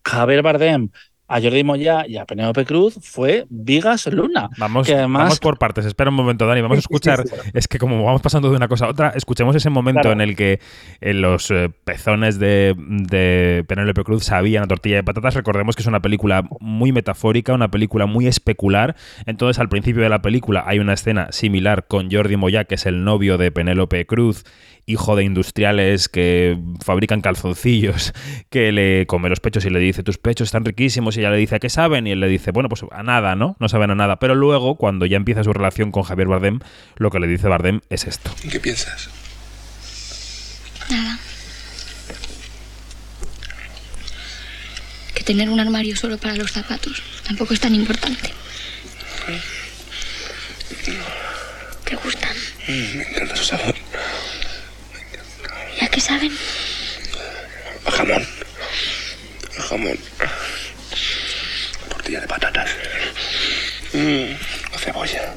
Javier 0.04 0.42
Bardem, 0.42 0.90
a 1.30 1.40
Jordi 1.40 1.62
Moya 1.64 2.04
y 2.08 2.16
a 2.16 2.24
Penélope 2.26 2.64
Cruz 2.64 2.98
fue 3.02 3.46
Vigas 3.48 4.06
Luna. 4.08 4.50
Vamos, 4.58 4.86
que 4.86 4.94
además- 4.94 5.22
vamos 5.22 5.38
por 5.40 5.58
partes. 5.58 5.86
Espera 5.86 6.10
un 6.10 6.16
momento, 6.16 6.46
Dani. 6.46 6.60
Vamos 6.60 6.78
a 6.78 6.80
sí, 6.80 6.86
escuchar. 6.90 7.22
sí, 7.22 7.34
sí. 7.44 7.50
Es 7.54 7.68
que 7.68 7.78
como 7.78 8.02
vamos 8.04 8.20
pasando 8.20 8.50
de 8.50 8.56
una 8.56 8.66
cosa 8.68 8.86
a 8.86 8.88
otra, 8.88 9.10
escuchemos 9.14 9.54
ese 9.56 9.70
momento 9.70 10.00
Claro. 10.02 10.12
en 10.12 10.20
el 10.20 10.34
que 10.36 10.60
en 11.00 11.22
los 11.22 11.50
eh, 11.50 11.70
pezones 11.84 12.38
de, 12.38 12.74
de 12.76 13.64
Penélope 13.68 14.02
Cruz 14.04 14.24
sabían 14.24 14.64
a 14.64 14.66
tortilla 14.66 14.96
de 14.96 15.04
patatas. 15.04 15.34
Recordemos 15.34 15.76
que 15.76 15.82
es 15.82 15.86
una 15.86 16.00
película 16.00 16.42
muy 16.60 16.92
metafórica, 16.92 17.52
una 17.54 17.70
película 17.70 18.06
muy 18.06 18.26
especular. 18.26 18.96
Entonces, 19.26 19.60
al 19.60 19.68
principio 19.68 20.02
de 20.02 20.08
la 20.08 20.22
película 20.22 20.64
hay 20.66 20.80
una 20.80 20.94
escena 20.94 21.28
similar 21.30 21.86
con 21.86 22.10
Jordi 22.10 22.36
Moya, 22.36 22.64
que 22.64 22.74
es 22.74 22.86
el 22.86 23.04
novio 23.04 23.38
de 23.38 23.52
Penélope 23.52 24.04
Cruz, 24.06 24.44
hijo 24.86 25.14
de 25.14 25.22
industriales 25.24 26.08
que 26.08 26.58
fabrican 26.84 27.20
calzoncillos, 27.20 28.12
que 28.50 28.72
le 28.72 29.06
come 29.06 29.28
los 29.28 29.38
pechos 29.40 29.64
y 29.64 29.70
le 29.70 29.78
dice, 29.78 30.02
tus 30.02 30.18
pechos 30.18 30.48
están 30.48 30.64
riquísimos, 30.64 31.16
ella 31.20 31.30
le 31.30 31.36
dice, 31.36 31.56
¿a 31.56 31.58
qué 31.58 31.70
saben? 31.70 32.06
Y 32.06 32.12
él 32.12 32.20
le 32.20 32.28
dice, 32.28 32.50
bueno, 32.50 32.68
pues 32.68 32.84
a 32.90 33.02
nada, 33.02 33.36
¿no? 33.36 33.56
No 33.60 33.68
saben 33.68 33.90
a 33.90 33.94
nada. 33.94 34.16
Pero 34.16 34.34
luego, 34.34 34.76
cuando 34.76 35.06
ya 35.06 35.16
empieza 35.16 35.44
su 35.44 35.52
relación 35.52 35.92
con 35.92 36.02
Javier 36.02 36.28
Bardem, 36.28 36.60
lo 36.96 37.10
que 37.10 37.20
le 37.20 37.26
dice 37.26 37.48
Bardem 37.48 37.80
es 37.88 38.06
esto. 38.06 38.30
¿En 38.42 38.50
qué 38.50 38.60
piensas? 38.60 39.08
Nada. 40.90 41.18
Que 45.14 45.22
tener 45.22 45.48
un 45.48 45.60
armario 45.60 45.96
solo 45.96 46.18
para 46.18 46.34
los 46.34 46.52
zapatos 46.52 47.02
tampoco 47.30 47.54
es 47.54 47.60
tan 47.60 47.74
importante. 47.74 48.32
¿Te 51.84 51.96
gustan? 51.96 52.36
Me 52.66 53.02
encanta 53.02 53.36
su 53.36 53.44
sabor. 53.44 53.74
¿Y 55.80 55.84
a 55.84 55.88
qué 55.88 56.00
saben? 56.00 56.32
A 57.86 57.90
jamón. 57.90 58.26
A 59.58 59.62
jamón. 59.62 59.98
De 62.18 62.26
patatas. 62.26 62.68
Mm, 63.94 64.34
cebolla. 64.76 65.32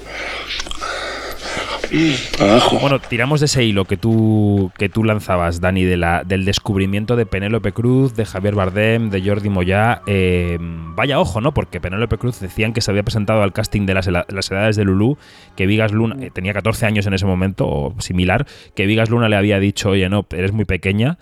Mm. 1.92 2.80
Bueno, 2.82 3.00
tiramos 3.00 3.42
de 3.42 3.46
ese 3.46 3.64
hilo 3.64 3.86
que 3.86 3.96
tú, 3.96 4.72
que 4.80 4.90
tú 4.90 5.04
lanzabas, 5.04 5.62
Dani, 5.62 5.84
de 5.84 5.98
la, 5.98 6.24
del 6.24 6.46
descubrimiento 6.46 7.16
de 7.16 7.28
Penélope 7.28 7.74
Cruz, 7.74 8.16
de 8.16 8.26
Javier 8.26 8.56
Bardem, 8.56 9.12
de 9.12 9.22
Jordi 9.22 9.50
Moya. 9.50 10.02
Eh, 10.08 10.58
vaya 10.60 11.20
ojo, 11.20 11.42
¿no? 11.42 11.54
Porque 11.54 11.80
Penélope 11.80 12.18
Cruz 12.18 12.40
decían 12.40 12.74
que 12.74 12.82
se 12.82 12.90
había 12.90 13.04
presentado 13.04 13.44
al 13.44 13.54
casting 13.54 13.86
de 13.86 13.94
las, 13.94 14.08
las 14.08 14.52
edades 14.52 14.76
de 14.76 14.84
Lulú, 14.84 15.20
que 15.56 15.68
Vigas 15.68 15.92
Luna 15.92 16.16
eh, 16.20 16.32
tenía 16.34 16.54
14 16.54 16.88
años 16.88 17.06
en 17.06 17.14
ese 17.14 17.28
momento, 17.28 17.68
o 17.68 17.96
similar, 18.00 18.48
que 18.76 18.88
Vigas 18.88 19.12
Luna 19.12 19.30
le 19.30 19.36
había 19.36 19.60
dicho, 19.60 19.90
oye, 19.90 20.10
no, 20.10 20.26
eres 20.32 20.54
muy 20.54 20.66
pequeña, 20.66 21.20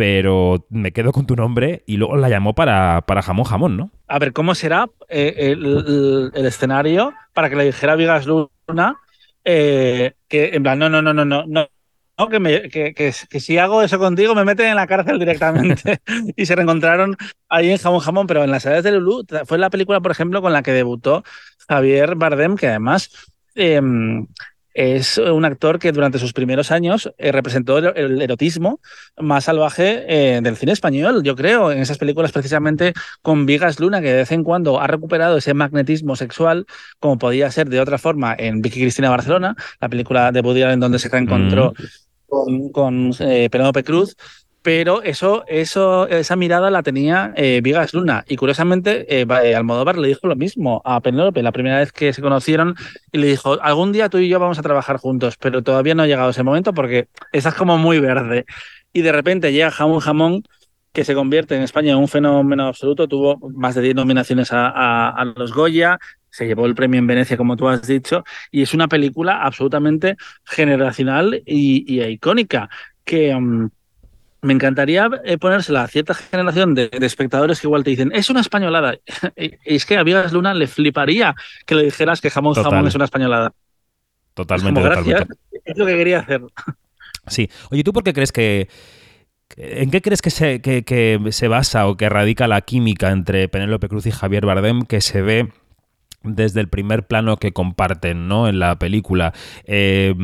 pero 0.00 0.64
me 0.70 0.92
quedo 0.92 1.12
con 1.12 1.26
tu 1.26 1.36
nombre, 1.36 1.82
y 1.84 1.98
luego 1.98 2.16
la 2.16 2.30
llamó 2.30 2.54
para, 2.54 3.02
para 3.02 3.20
jamón 3.20 3.44
jamón, 3.44 3.76
¿no? 3.76 3.90
A 4.08 4.18
ver, 4.18 4.32
¿cómo 4.32 4.54
será 4.54 4.88
eh, 5.10 5.34
el, 5.36 6.30
el- 6.34 6.46
escenario 6.46 7.12
para 7.34 7.50
que 7.50 7.56
le 7.56 7.64
dijera 7.64 7.92
a 7.92 7.96
Vigas 7.96 8.24
Luna 8.24 8.96
eh, 9.44 10.14
que, 10.26 10.52
en 10.54 10.62
plan, 10.62 10.78
no, 10.78 10.88
no, 10.88 11.02
no, 11.02 11.12
no, 11.12 11.26
no, 11.26 11.44
no, 11.46 11.68
no, 12.16 12.28
que, 12.30 12.40
me- 12.40 12.62
que, 12.70 12.94
que- 12.94 13.12
que 13.28 13.40
si 13.40 13.58
hago 13.58 13.82
eso 13.82 13.98
contigo 13.98 14.34
me 14.34 14.46
meten 14.46 14.68
en 14.68 14.76
la 14.76 14.86
cárcel 14.86 15.18
directamente. 15.18 16.00
y 16.34 16.46
se 16.46 16.56
reencontraron 16.56 17.14
ahí 17.50 17.70
en 17.70 17.76
Jamón 17.76 18.00
Jamón, 18.00 18.26
pero 18.26 18.42
en 18.42 18.50
las 18.52 18.64
edades 18.64 18.84
de 18.84 18.92
Lulú 18.92 19.26
fue 19.44 19.58
la 19.58 19.68
película, 19.68 20.00
por 20.00 20.12
ejemplo, 20.12 20.40
con 20.40 20.54
la 20.54 20.62
que 20.62 20.72
debutó 20.72 21.24
Javier 21.68 22.14
Bardem, 22.14 22.56
que 22.56 22.68
además 22.68 23.10
eh, 23.54 23.82
es 24.80 25.18
un 25.18 25.44
actor 25.44 25.78
que 25.78 25.92
durante 25.92 26.18
sus 26.18 26.32
primeros 26.32 26.70
años 26.70 27.12
eh, 27.18 27.32
representó 27.32 27.78
el, 27.78 27.92
el 27.96 28.22
erotismo 28.22 28.80
más 29.18 29.44
salvaje 29.44 30.04
eh, 30.08 30.40
del 30.40 30.56
cine 30.56 30.72
español, 30.72 31.22
yo 31.22 31.36
creo, 31.36 31.70
en 31.70 31.78
esas 31.78 31.98
películas 31.98 32.32
precisamente 32.32 32.94
con 33.20 33.44
Vigas 33.44 33.78
Luna, 33.78 34.00
que 34.00 34.08
de 34.08 34.16
vez 34.16 34.32
en 34.32 34.42
cuando 34.42 34.80
ha 34.80 34.86
recuperado 34.86 35.36
ese 35.36 35.52
magnetismo 35.52 36.16
sexual, 36.16 36.66
como 36.98 37.18
podía 37.18 37.50
ser 37.50 37.68
de 37.68 37.80
otra 37.80 37.98
forma 37.98 38.34
en 38.38 38.62
Vicky 38.62 38.80
Cristina 38.80 39.10
Barcelona, 39.10 39.54
la 39.80 39.88
película 39.88 40.32
de 40.32 40.40
Woody 40.40 40.62
Allen 40.62 40.80
donde 40.80 40.98
se 40.98 41.10
reencontró 41.10 41.74
con, 42.26 42.70
con 42.70 43.12
eh, 43.20 43.50
Penélope 43.50 43.84
Cruz. 43.84 44.16
Pero 44.62 45.02
eso, 45.02 45.44
eso, 45.46 46.06
esa 46.08 46.36
mirada 46.36 46.70
la 46.70 46.82
tenía 46.82 47.32
eh, 47.36 47.60
Vigas 47.62 47.94
Luna. 47.94 48.24
Y 48.28 48.36
curiosamente, 48.36 49.20
eh, 49.20 49.26
eh, 49.44 49.54
Almodóvar 49.54 49.96
le 49.96 50.08
dijo 50.08 50.26
lo 50.26 50.36
mismo 50.36 50.82
a 50.84 51.00
Penélope 51.00 51.42
la 51.42 51.52
primera 51.52 51.78
vez 51.78 51.92
que 51.92 52.12
se 52.12 52.20
conocieron 52.20 52.74
y 53.10 53.18
le 53.18 53.28
dijo, 53.28 53.60
algún 53.62 53.92
día 53.92 54.08
tú 54.10 54.18
y 54.18 54.28
yo 54.28 54.38
vamos 54.38 54.58
a 54.58 54.62
trabajar 54.62 54.98
juntos, 54.98 55.36
pero 55.38 55.62
todavía 55.62 55.94
no 55.94 56.02
ha 56.02 56.06
llegado 56.06 56.30
ese 56.30 56.42
momento 56.42 56.74
porque 56.74 57.08
estás 57.32 57.54
como 57.54 57.78
muy 57.78 58.00
verde. 58.00 58.44
Y 58.92 59.02
de 59.02 59.12
repente 59.12 59.52
llega 59.52 59.70
Jamón 59.70 60.00
Jamón, 60.00 60.42
que 60.92 61.04
se 61.04 61.14
convierte 61.14 61.56
en 61.56 61.62
España 61.62 61.92
en 61.92 61.98
un 61.98 62.08
fenómeno 62.08 62.66
absoluto, 62.66 63.08
tuvo 63.08 63.38
más 63.50 63.74
de 63.76 63.82
10 63.82 63.94
nominaciones 63.94 64.50
a, 64.52 65.24
los 65.36 65.54
Goya, 65.54 65.98
se 66.28 66.46
llevó 66.46 66.66
el 66.66 66.74
premio 66.74 66.98
en 66.98 67.06
Venecia, 67.06 67.36
como 67.36 67.56
tú 67.56 67.68
has 67.68 67.86
dicho, 67.86 68.24
y 68.50 68.62
es 68.62 68.74
una 68.74 68.88
película 68.88 69.42
absolutamente 69.42 70.16
generacional 70.44 71.42
y, 71.46 72.02
icónica 72.02 72.68
que... 73.04 73.34
Um, 73.34 73.70
me 74.42 74.52
encantaría 74.52 75.08
eh, 75.24 75.38
ponérsela 75.38 75.82
a 75.82 75.88
cierta 75.88 76.14
generación 76.14 76.74
de, 76.74 76.88
de, 76.88 77.06
espectadores 77.06 77.60
que 77.60 77.66
igual 77.66 77.84
te 77.84 77.90
dicen, 77.90 78.10
es 78.14 78.30
una 78.30 78.40
españolada. 78.40 78.94
y 79.36 79.58
es 79.64 79.86
que 79.86 79.96
a 79.96 80.02
Vigas 80.02 80.32
Luna 80.32 80.54
le 80.54 80.66
fliparía 80.66 81.34
que 81.66 81.74
le 81.74 81.84
dijeras 81.84 82.20
que 82.20 82.30
jamón 82.30 82.54
Total. 82.54 82.72
jamón 82.72 82.88
es 82.88 82.94
una 82.94 83.04
españolada. 83.04 83.52
Totalmente, 84.34 84.80
como, 84.80 84.88
totalmente. 84.94 85.24
Gracias, 85.24 85.38
es 85.64 85.76
lo 85.76 85.86
que 85.86 85.96
quería 85.96 86.20
hacer. 86.20 86.42
Sí. 87.26 87.50
Oye, 87.70 87.84
¿tú 87.84 87.92
por 87.92 88.02
qué 88.02 88.12
crees 88.12 88.32
que, 88.32 88.68
¿En 89.56 89.90
qué 89.90 90.00
crees 90.00 90.22
que 90.22 90.30
se, 90.30 90.60
que, 90.60 90.84
que 90.84 91.20
se, 91.30 91.48
basa 91.48 91.86
o 91.86 91.96
que 91.96 92.08
radica 92.08 92.46
la 92.46 92.60
química 92.60 93.10
entre 93.10 93.48
Penélope 93.48 93.88
Cruz 93.88 94.06
y 94.06 94.10
Javier 94.10 94.46
Bardem 94.46 94.82
que 94.82 95.00
se 95.00 95.22
ve 95.22 95.52
desde 96.22 96.60
el 96.60 96.68
primer 96.68 97.06
plano 97.06 97.38
que 97.38 97.52
comparten 97.52 98.28
¿no? 98.28 98.48
en 98.48 98.58
la 98.58 98.78
película. 98.78 99.32
Eh, 99.64 100.14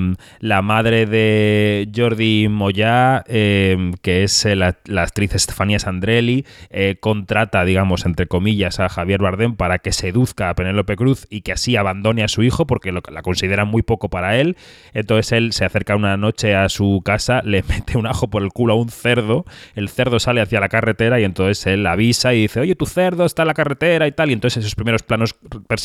la 0.41 0.63
madre 0.63 1.07
de 1.07 1.89
Jordi 1.95 2.49
Moya, 2.49 3.25
eh, 3.29 3.93
que 4.03 4.23
es 4.23 4.45
la, 4.45 4.79
la, 4.85 5.03
actriz 5.03 5.35
Estefanía 5.35 5.79
Sandrelli, 5.79 6.45
eh, 6.71 6.97
contrata, 7.01 7.65
digamos, 7.65 8.05
entre 8.05 8.27
comillas, 8.27 8.79
a 8.81 8.89
Javier 8.89 9.23
Bardem 9.23 9.57
para 9.57 9.79
que 9.79 9.93
seduzca 9.93 10.51
a 10.51 10.55
Penélope 10.55 10.97
Cruz 10.97 11.27
y 11.31 11.41
que 11.41 11.53
así 11.53 11.77
abandone 11.77 12.23
a 12.23 12.29
su 12.29 12.43
hijo 12.43 12.67
porque 12.67 12.93
lo, 12.93 13.01
la 13.11 13.23
considera 13.23 13.65
muy 13.65 13.83
poco 13.83 14.11
para 14.11 14.37
él. 14.37 14.57
Entonces 14.93 15.33
él 15.33 15.53
se 15.53 15.65
acerca 15.65 15.97
una 15.97 16.17
noche 16.17 16.55
a 16.55 16.69
su 16.69 17.01
casa, 17.05 17.41
le 17.45 17.63
mete 17.63 17.97
un 17.97 18.07
ajo 18.07 18.29
por 18.29 18.43
el 18.43 18.51
culo 18.51 18.75
a 18.75 18.77
un 18.77 18.91
cerdo, 18.91 19.47
el 19.75 19.89
cerdo 19.89 20.21
sale 20.21 20.43
hacia 20.43 20.61
la 20.61 20.69
carretera 20.69 21.21
y 21.21 21.25
entonces 21.25 21.67
él 21.67 21.87
avisa 21.87 22.35
y 22.35 22.43
dice, 22.43 22.61
oye, 22.61 22.75
tu 22.75 22.85
cerdo 22.85 23.25
está 23.25 23.43
en 23.43 23.49
la 23.49 23.55
carretera 23.55 24.07
y 24.07 24.13
tal. 24.13 24.31
Y 24.31 24.35
entonces 24.35 24.63
esos 24.63 24.75
primeros 24.75 25.03
planos 25.03 25.37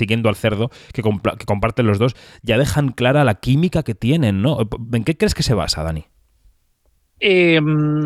siguiendo 0.01 0.29
al 0.29 0.36
cerdo 0.36 0.72
que, 0.93 1.03
comp 1.03 1.24
que, 1.38 1.46
comparten 1.46 1.86
los 1.86 2.00
dos, 2.00 2.15
ya 2.41 2.58
dejan 2.58 2.89
clara 2.89 3.24
la 3.24 3.36
química 3.36 3.84
que 3.84 3.93
tienen, 3.93 4.41
¿no? 4.41 4.58
¿En 4.93 5.03
qué 5.03 5.15
crees 5.15 5.36
que 5.36 5.43
se 5.43 5.53
basa, 5.53 5.84
Dani? 5.84 6.05
Eh, 7.20 7.62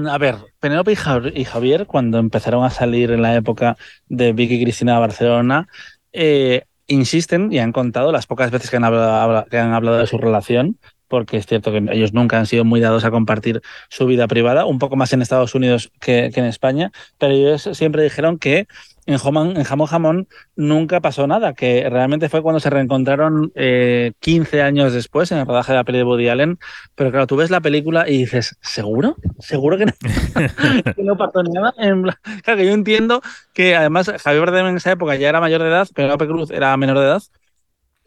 a 0.09 0.17
ver, 0.17 0.35
Penélope 0.59 0.91
y, 0.91 1.45
Javier, 1.45 1.87
cuando 1.87 2.17
empezaron 2.19 2.65
a 2.65 2.69
salir 2.69 3.11
en 3.11 3.21
la 3.21 3.33
época 3.33 3.77
de 4.07 4.33
Vicky 4.33 4.55
y 4.55 4.63
Cristina 4.63 4.95
de 4.95 4.99
Barcelona, 4.99 5.69
eh, 6.11 6.65
insisten 6.87 7.51
y 7.53 7.59
han 7.59 7.71
contado 7.71 8.11
las 8.11 8.27
pocas 8.27 8.51
veces 8.51 8.69
que 8.69 8.75
han, 8.75 8.83
hablado, 8.83 9.97
de 9.97 10.07
su 10.07 10.17
relación, 10.17 10.77
porque 11.07 11.37
es 11.37 11.45
cierto 11.45 11.71
que 11.71 11.81
ellos 11.91 12.11
nunca 12.11 12.37
han 12.37 12.45
sido 12.45 12.65
muy 12.65 12.81
dados 12.81 13.05
a 13.05 13.11
compartir 13.11 13.61
su 13.87 14.05
vida 14.05 14.27
privada, 14.27 14.65
un 14.65 14.79
poco 14.79 14.97
más 14.97 15.13
en 15.13 15.21
Estados 15.21 15.55
Unidos 15.55 15.93
que 16.01 16.29
en 16.35 16.43
España, 16.43 16.91
pero 17.17 17.33
ellos 17.33 17.69
siempre 17.71 18.03
dijeron 18.03 18.37
que 18.37 18.67
en 19.05 19.17
Jamón, 19.17 19.55
en 19.57 19.63
Jamón 19.63 19.87
Jamón 19.87 20.27
nunca 20.55 20.99
pasó 20.99 21.27
nada, 21.27 21.53
que 21.53 21.87
realmente 21.89 22.29
fue 22.29 22.41
cuando 22.41 22.59
se 22.59 22.69
reencontraron 22.69 23.51
eh, 23.55 24.13
15 24.19 24.61
años 24.61 24.93
después 24.93 25.31
en 25.31 25.37
el 25.39 25.45
rodaje 25.45 25.73
de 25.73 25.77
la 25.77 25.83
peli 25.83 25.99
de 25.99 26.03
Woody 26.03 26.29
Allen. 26.29 26.57
Pero 26.95 27.11
claro, 27.11 27.27
tú 27.27 27.35
ves 27.35 27.51
la 27.51 27.61
película 27.61 28.09
y 28.09 28.17
dices, 28.17 28.57
¿seguro? 28.61 29.15
¿Seguro 29.39 29.77
que 29.77 29.85
no, 29.85 29.93
que 30.95 31.03
no 31.03 31.17
pasó 31.17 31.43
nada? 31.43 31.73
En 31.77 32.03
claro, 32.43 32.57
que 32.57 32.65
yo 32.65 32.73
entiendo 32.73 33.21
que 33.53 33.75
además 33.75 34.11
Javier 34.23 34.41
Bardem 34.41 34.67
en 34.67 34.77
esa 34.77 34.91
época 34.91 35.15
ya 35.15 35.29
era 35.29 35.39
mayor 35.39 35.61
de 35.61 35.69
edad, 35.69 35.87
pero 35.93 36.17
Penélope 36.17 36.27
Cruz 36.27 36.51
era 36.51 36.75
menor 36.77 36.99
de 36.99 37.05
edad. 37.05 37.23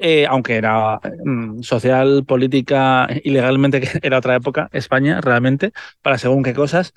Eh, 0.00 0.26
aunque 0.28 0.54
era 0.54 1.00
mm, 1.24 1.62
social, 1.62 2.24
política 2.24 3.08
y 3.24 3.30
legalmente 3.30 3.82
era 4.02 4.18
otra 4.18 4.36
época, 4.36 4.68
España, 4.72 5.20
realmente, 5.20 5.72
para 6.02 6.18
según 6.18 6.44
qué 6.44 6.54
cosas 6.54 6.94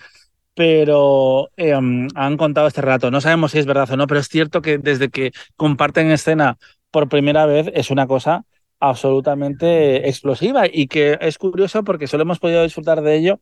pero 0.53 1.49
eh, 1.57 1.73
han 1.73 2.37
contado 2.37 2.67
este 2.67 2.81
relato. 2.81 3.11
No 3.11 3.21
sabemos 3.21 3.51
si 3.51 3.59
es 3.59 3.65
verdad 3.65 3.89
o 3.91 3.97
no, 3.97 4.07
pero 4.07 4.19
es 4.19 4.27
cierto 4.27 4.61
que 4.61 4.77
desde 4.77 5.09
que 5.09 5.31
comparten 5.55 6.11
escena 6.11 6.57
por 6.91 7.09
primera 7.09 7.45
vez 7.45 7.71
es 7.73 7.89
una 7.91 8.07
cosa 8.07 8.45
absolutamente 8.79 10.09
explosiva 10.09 10.63
y 10.71 10.87
que 10.87 11.17
es 11.21 11.37
curioso 11.37 11.83
porque 11.83 12.07
solo 12.07 12.23
hemos 12.23 12.39
podido 12.39 12.63
disfrutar 12.63 13.01
de 13.01 13.15
ello 13.15 13.39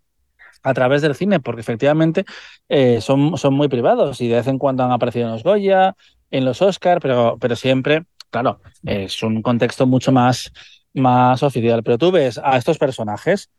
a 0.62 0.74
través 0.74 1.02
del 1.02 1.16
cine, 1.16 1.40
porque 1.40 1.62
efectivamente 1.62 2.26
eh, 2.68 3.00
son, 3.02 3.38
son 3.38 3.54
muy 3.54 3.70
privados 3.70 4.20
y 4.22 4.28
de 4.28 4.36
vez 4.36 4.48
en 4.48 4.60
cuando 4.60 4.84
han 4.84 4.92
aparecido 4.92 5.26
en 5.28 5.32
los 5.32 5.44
Goya, 5.44 5.96
en 6.32 6.46
los 6.46 6.62
Oscar, 6.62 7.00
pero, 7.02 7.38
pero 7.40 7.56
siempre, 7.56 8.04
claro, 8.30 8.60
es 8.84 9.24
un 9.24 9.42
contexto 9.42 9.88
mucho 9.88 10.12
más, 10.12 10.52
más 10.94 11.42
oficial. 11.44 11.82
Pero 11.84 11.98
tú 11.98 12.12
ves 12.12 12.40
a 12.44 12.58
estos 12.58 12.78
personajes 12.78 13.50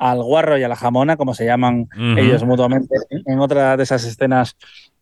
al 0.00 0.22
guarro 0.22 0.56
y 0.56 0.62
a 0.62 0.68
la 0.68 0.76
jamona, 0.76 1.16
como 1.18 1.34
se 1.34 1.44
llaman 1.44 1.80
uh 1.94 2.00
-huh. 2.00 2.18
ellos 2.18 2.42
mutuamente, 2.42 2.94
en 3.10 3.38
otra 3.38 3.76
de 3.76 3.82
esas 3.82 4.02
escenas 4.04 4.56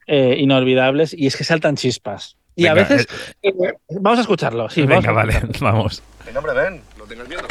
eh, 0.08 0.34
inolvidables, 0.38 1.14
y 1.14 1.28
es 1.28 1.36
que 1.36 1.44
saltan 1.44 1.76
chispas. 1.76 2.36
Y 2.56 2.64
venga, 2.64 2.72
a 2.72 2.74
veces. 2.74 3.06
Eh, 3.42 3.50
eh, 3.50 3.74
vamos 4.00 4.18
a 4.18 4.22
escucharlo. 4.22 4.68
Sí, 4.68 4.82
venga, 4.82 5.12
vamos 5.12 5.34
vale, 5.34 5.48
vamos. 5.60 6.02
Venga, 6.26 6.40
hombre, 6.40 6.54
ven, 6.54 6.82
no 6.98 7.04
tengas 7.04 7.28
miedo. 7.28 7.42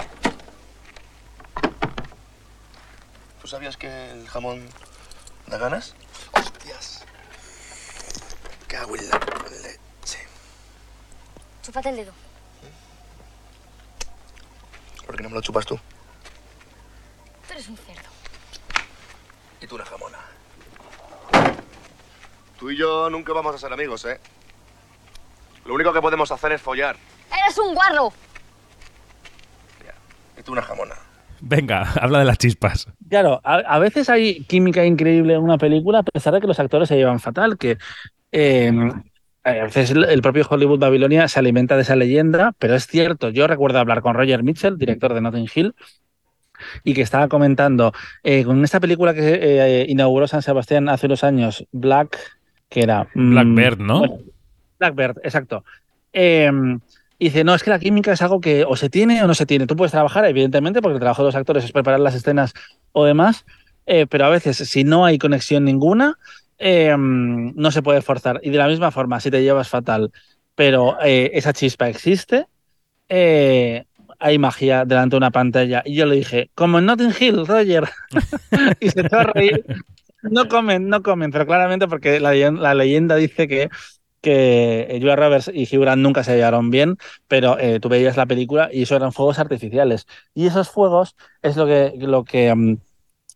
¿Tú 3.42 3.48
sabías 3.48 3.78
que 3.78 4.12
el 4.12 4.28
jamón 4.28 4.60
da 5.48 5.58
ganas? 5.58 5.96
Hostias. 6.34 7.06
Cago 8.68 8.98
en 8.98 9.10
la 9.10 9.20
leche. 9.64 10.20
Chúpate 11.64 11.90
el 11.90 11.96
dedo. 11.96 12.12
¿Por 15.06 15.16
qué 15.16 15.24
no 15.24 15.30
me 15.30 15.36
lo 15.36 15.42
chupas 15.42 15.66
tú? 15.66 15.80
Eres 17.58 17.70
un 17.70 17.78
cerdo. 17.78 18.10
Y 19.60 19.66
tú 19.66 19.74
una 19.74 19.86
jamona. 19.86 20.20
Tú 22.60 22.70
y 22.70 22.78
yo 22.78 23.10
nunca 23.10 23.34
vamos 23.34 23.56
a 23.56 23.58
ser 23.58 23.74
amigos, 23.74 24.06
¿eh? 24.06 24.20
Lo 25.66 25.74
único 25.74 25.92
que 25.92 26.00
podemos 26.00 26.32
hacer 26.32 26.52
es 26.52 26.62
follar. 26.62 26.96
¡Eres 27.32 27.58
un 27.58 27.74
guarro! 27.74 28.14
Y 30.38 30.44
tú 30.44 30.52
una 30.52 30.62
jamona. 30.62 30.94
Venga, 31.40 31.92
habla 32.00 32.20
de 32.20 32.26
las 32.26 32.38
chispas. 32.38 32.90
Claro, 33.10 33.42
a, 33.44 33.56
a, 33.56 33.80
veces 33.80 34.08
hay 34.12 34.44
química 34.44 34.86
increíble 34.86 35.34
en 35.34 35.42
una 35.42 35.58
película, 35.58 36.00
a 36.00 36.04
pesar 36.04 36.36
de 36.36 36.42
que 36.42 36.48
los 36.48 36.60
actores 36.60 36.88
se 36.88 36.96
llevan 36.96 37.20
fatal, 37.20 37.58
que 37.58 37.80
eh, 38.32 38.72
a 39.44 39.52
veces 39.52 39.90
el 39.90 40.22
propio 40.22 40.46
Hollywood 40.48 40.78
Babilonia 40.78 41.28
se 41.28 41.40
alimenta 41.40 41.76
de 41.76 41.82
esa 41.82 41.96
leyenda, 41.96 42.54
pero 42.60 42.76
es 42.76 42.86
cierto, 42.86 43.30
yo 43.30 43.48
recuerdo 43.48 43.80
hablar 43.80 44.04
con 44.04 44.14
Roger 44.14 44.44
Mitchell, 44.44 44.78
director 44.78 45.16
de 45.16 45.22
Notting 45.22 45.50
Hill, 45.56 45.74
y 46.84 46.94
que 46.94 47.02
estaba 47.02 47.28
comentando 47.28 47.94
eh, 48.24 48.44
con 48.44 48.64
esta 48.64 48.80
película 48.80 49.14
que 49.14 49.40
eh, 49.42 49.86
inauguró 49.88 50.28
San 50.28 50.42
Sebastián 50.42 50.90
hace 50.90 51.06
unos 51.06 51.24
años, 51.24 51.66
Black, 51.72 52.18
que 52.70 52.82
era... 52.82 53.08
Blackbird, 53.14 53.80
¿no? 53.80 54.00
Bueno, 54.00 54.18
Blackbird, 54.80 55.18
exacto. 55.24 55.64
Eh, 56.14 56.52
y 57.20 57.26
dice, 57.26 57.44
no, 57.44 57.56
es 57.56 57.64
que 57.64 57.72
la 57.72 57.80
química 57.80 58.12
es 58.12 58.22
algo 58.22 58.40
que 58.40 58.64
o 58.64 58.76
se 58.76 58.90
tiene 58.90 59.24
o 59.24 59.28
no 59.28 59.34
se 59.34 59.46
tiene. 59.46 59.66
Tú 59.66 59.76
puedes 59.76 59.92
trabajar, 59.92 60.26
evidentemente, 60.26 60.82
porque 60.82 60.96
el 60.96 61.00
trabajo 61.00 61.24
de 61.24 61.28
los 61.28 61.36
actores 61.36 61.64
es 61.64 61.72
preparar 61.72 62.00
las 62.00 62.14
escenas 62.14 62.54
o 62.92 63.06
demás, 63.06 63.46
eh, 63.88 64.06
pero 64.08 64.26
a 64.26 64.30
veces 64.30 64.58
si 64.58 64.84
no 64.84 65.04
hay 65.06 65.18
conexión 65.18 65.66
ninguna, 65.66 66.20
eh, 66.60 66.96
no 66.98 67.72
se 67.72 67.82
puede 67.82 68.02
forzar. 68.02 68.40
Y 68.44 68.52
de 68.52 68.58
la 68.58 68.68
misma 68.68 68.92
forma, 68.92 69.20
si 69.20 69.32
te 69.32 69.42
llevas 69.42 69.68
fatal, 69.68 70.12
pero 70.54 70.98
eh, 71.04 71.32
esa 71.34 71.54
chispa 71.54 71.90
existe, 71.90 72.46
hay 74.20 74.38
magia 74.38 74.86
delante 74.86 75.16
de 75.16 75.18
una 75.18 75.32
pantalla. 75.32 75.84
Y 75.86 75.96
yo 75.96 76.06
le 76.06 76.16
dije, 76.16 76.50
como 76.56 76.80
en 76.80 76.86
Notting 76.86 77.14
Hill, 77.20 77.46
Roger. 77.46 77.88
y 78.80 78.90
se 78.90 79.02
echó 79.02 79.20
a 79.20 79.24
reír. 79.24 79.64
No 80.24 80.48
comen, 80.48 80.90
no 80.90 81.04
comen, 81.04 81.32
pero 81.32 81.46
claramente 81.46 81.88
porque 81.88 82.20
la, 82.20 82.34
la 82.34 82.74
leyenda 82.74 83.16
dice 83.16 83.48
que 83.48 83.70
que 84.22 84.88
Julia 85.00 85.16
Roberts 85.16 85.50
y 85.54 85.64
Hugh 85.64 85.82
Grant 85.82 86.02
nunca 86.02 86.24
se 86.24 86.36
llevaron 86.36 86.70
bien, 86.70 86.98
pero 87.28 87.58
eh, 87.60 87.80
tú 87.80 87.88
veías 87.88 88.18
la 88.18 88.26
película 88.26 88.70
y 88.72 88.84
eso 88.84 88.96
eran 88.96 89.14
fuegos 89.14 89.40
artificiales. 89.40 90.06
Y 90.34 90.48
esos 90.48 90.70
fuegos 90.70 91.16
es 91.42 91.56
lo 91.56 91.66
que, 91.66 91.94
lo 91.98 92.24
que 92.24 92.52
um, 92.52 92.78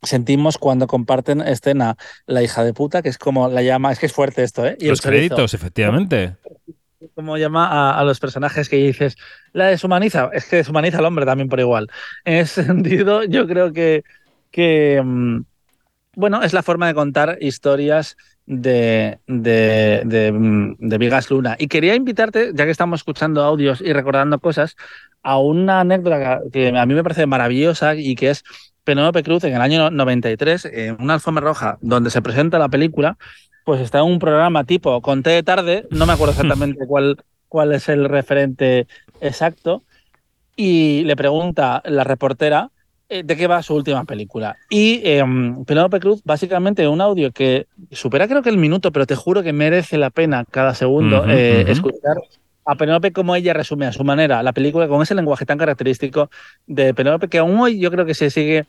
sentimos 0.02 0.58
cuando 0.58 0.88
comparten 0.88 1.42
escena 1.42 1.96
la 2.26 2.44
hija 2.44 2.64
de 2.64 2.74
puta, 2.74 3.02
que 3.02 3.10
es 3.10 3.18
como 3.18 3.48
la 3.48 3.62
llama, 3.62 3.92
es 3.92 4.00
que 4.00 4.08
es 4.08 4.14
fuerte 4.14 4.44
esto, 4.44 4.66
¿eh? 4.66 4.76
Y 4.80 4.88
los 4.88 5.02
créditos, 5.02 5.54
efectivamente. 5.54 6.36
Como 7.16 7.38
llama 7.38 8.00
a, 8.00 8.04
los 8.04 8.20
personajes 8.20 8.70
que 8.70 8.78
dices, 8.78 9.18
la 9.54 9.68
deshumaniza, 9.68 10.30
es 10.34 10.46
que 10.46 10.58
deshumaniza 10.58 11.00
al 11.00 11.06
hombre 11.06 11.26
también 11.26 11.50
por 11.50 11.60
igual. 11.60 11.90
En 12.26 12.38
ese 12.38 12.64
sentido, 12.66 13.24
yo 13.24 13.48
creo 13.48 13.72
que, 13.74 15.00
um, 15.02 15.44
bueno, 16.16 16.44
es 16.44 16.54
la 16.54 16.64
forma 16.64 16.88
de 16.88 16.94
contar 16.94 17.38
historias 17.42 18.18
de, 18.46 19.20
de, 19.28 20.02
de, 20.06 20.76
de, 20.78 20.98
Vigas 20.98 21.30
Luna. 21.30 21.56
Y 21.58 21.68
quería 21.68 21.96
invitarte, 21.96 22.52
ya 22.54 22.66
que 22.66 22.72
estamos 22.72 23.00
escuchando 23.00 23.44
audios 23.44 23.82
y 23.82 23.94
recordando 23.94 24.40
cosas, 24.40 24.76
a 25.24 25.40
una 25.40 25.82
anécdota 25.82 26.42
que 26.52 26.70
a 26.70 26.86
mí 26.86 26.94
me 26.94 27.04
parece 27.04 27.26
maravillosa 27.26 27.96
y 27.96 28.16
que 28.16 28.32
es 28.32 28.44
Penélope 28.84 29.24
Cruz 29.24 29.44
en 29.44 29.54
el 29.54 29.62
año 29.62 29.90
93, 29.92 30.66
en 30.66 31.02
una 31.02 31.16
alfombra 31.16 31.44
roja 31.44 31.78
donde 31.82 32.10
se 32.10 32.22
presenta 32.22 32.60
la 32.60 32.70
película, 32.70 33.18
pues 33.66 33.82
está 33.82 34.00
en 34.00 34.06
un 34.06 34.20
programa 34.20 34.64
tipo 34.64 35.02
Conté 35.02 35.32
de 35.32 35.44
tarde, 35.44 35.88
no 35.92 36.06
me 36.06 36.14
acuerdo 36.14 36.32
exactamente 36.32 36.86
cuál, 36.88 37.18
cuál 37.48 37.74
es 37.74 37.90
el 37.90 38.10
referente 38.10 38.88
exacto, 39.20 39.84
y 40.56 41.04
le 41.04 41.16
pregunta 41.16 41.82
la 41.86 42.04
reportera 42.04 42.70
eh, 43.10 43.24
de 43.24 43.36
qué 43.36 43.48
va 43.48 43.62
su 43.64 43.76
última 43.76 44.04
película. 44.06 44.58
Y 44.70 45.02
eh, 45.04 45.24
Penélope 45.66 46.00
Cruz, 46.00 46.22
básicamente, 46.24 46.88
un 46.88 47.02
audio 47.02 47.32
que 47.32 47.68
supera 47.92 48.28
creo 48.28 48.42
que 48.42 48.50
el 48.50 48.58
minuto, 48.58 48.92
pero 48.92 49.06
te 49.06 49.16
juro 49.16 49.44
que 49.44 49.54
merece 49.54 49.98
la 49.98 50.10
pena 50.10 50.46
cada 50.50 50.76
segundo 50.76 51.20
Ujú, 51.20 51.32
eh, 51.32 51.62
ujú. 51.62 51.72
escuchar 51.72 52.18
a 52.64 52.76
Penélope 52.76 53.12
como 53.12 53.36
ella 53.36 53.54
resume 53.54 53.88
a 53.88 53.92
su 53.92 54.04
manera 54.04 54.44
la 54.44 54.54
película 54.54 54.88
con 54.88 55.02
ese 55.02 55.16
lenguaje 55.16 55.46
tan 55.46 55.58
característico 55.58 56.30
de 56.68 56.94
Penélope 56.94 57.28
que 57.28 57.40
aún 57.40 57.60
hoy 57.60 57.80
yo 57.80 57.90
creo 57.92 58.06
que 58.06 58.14
se 58.14 58.30
sigue 58.30 58.66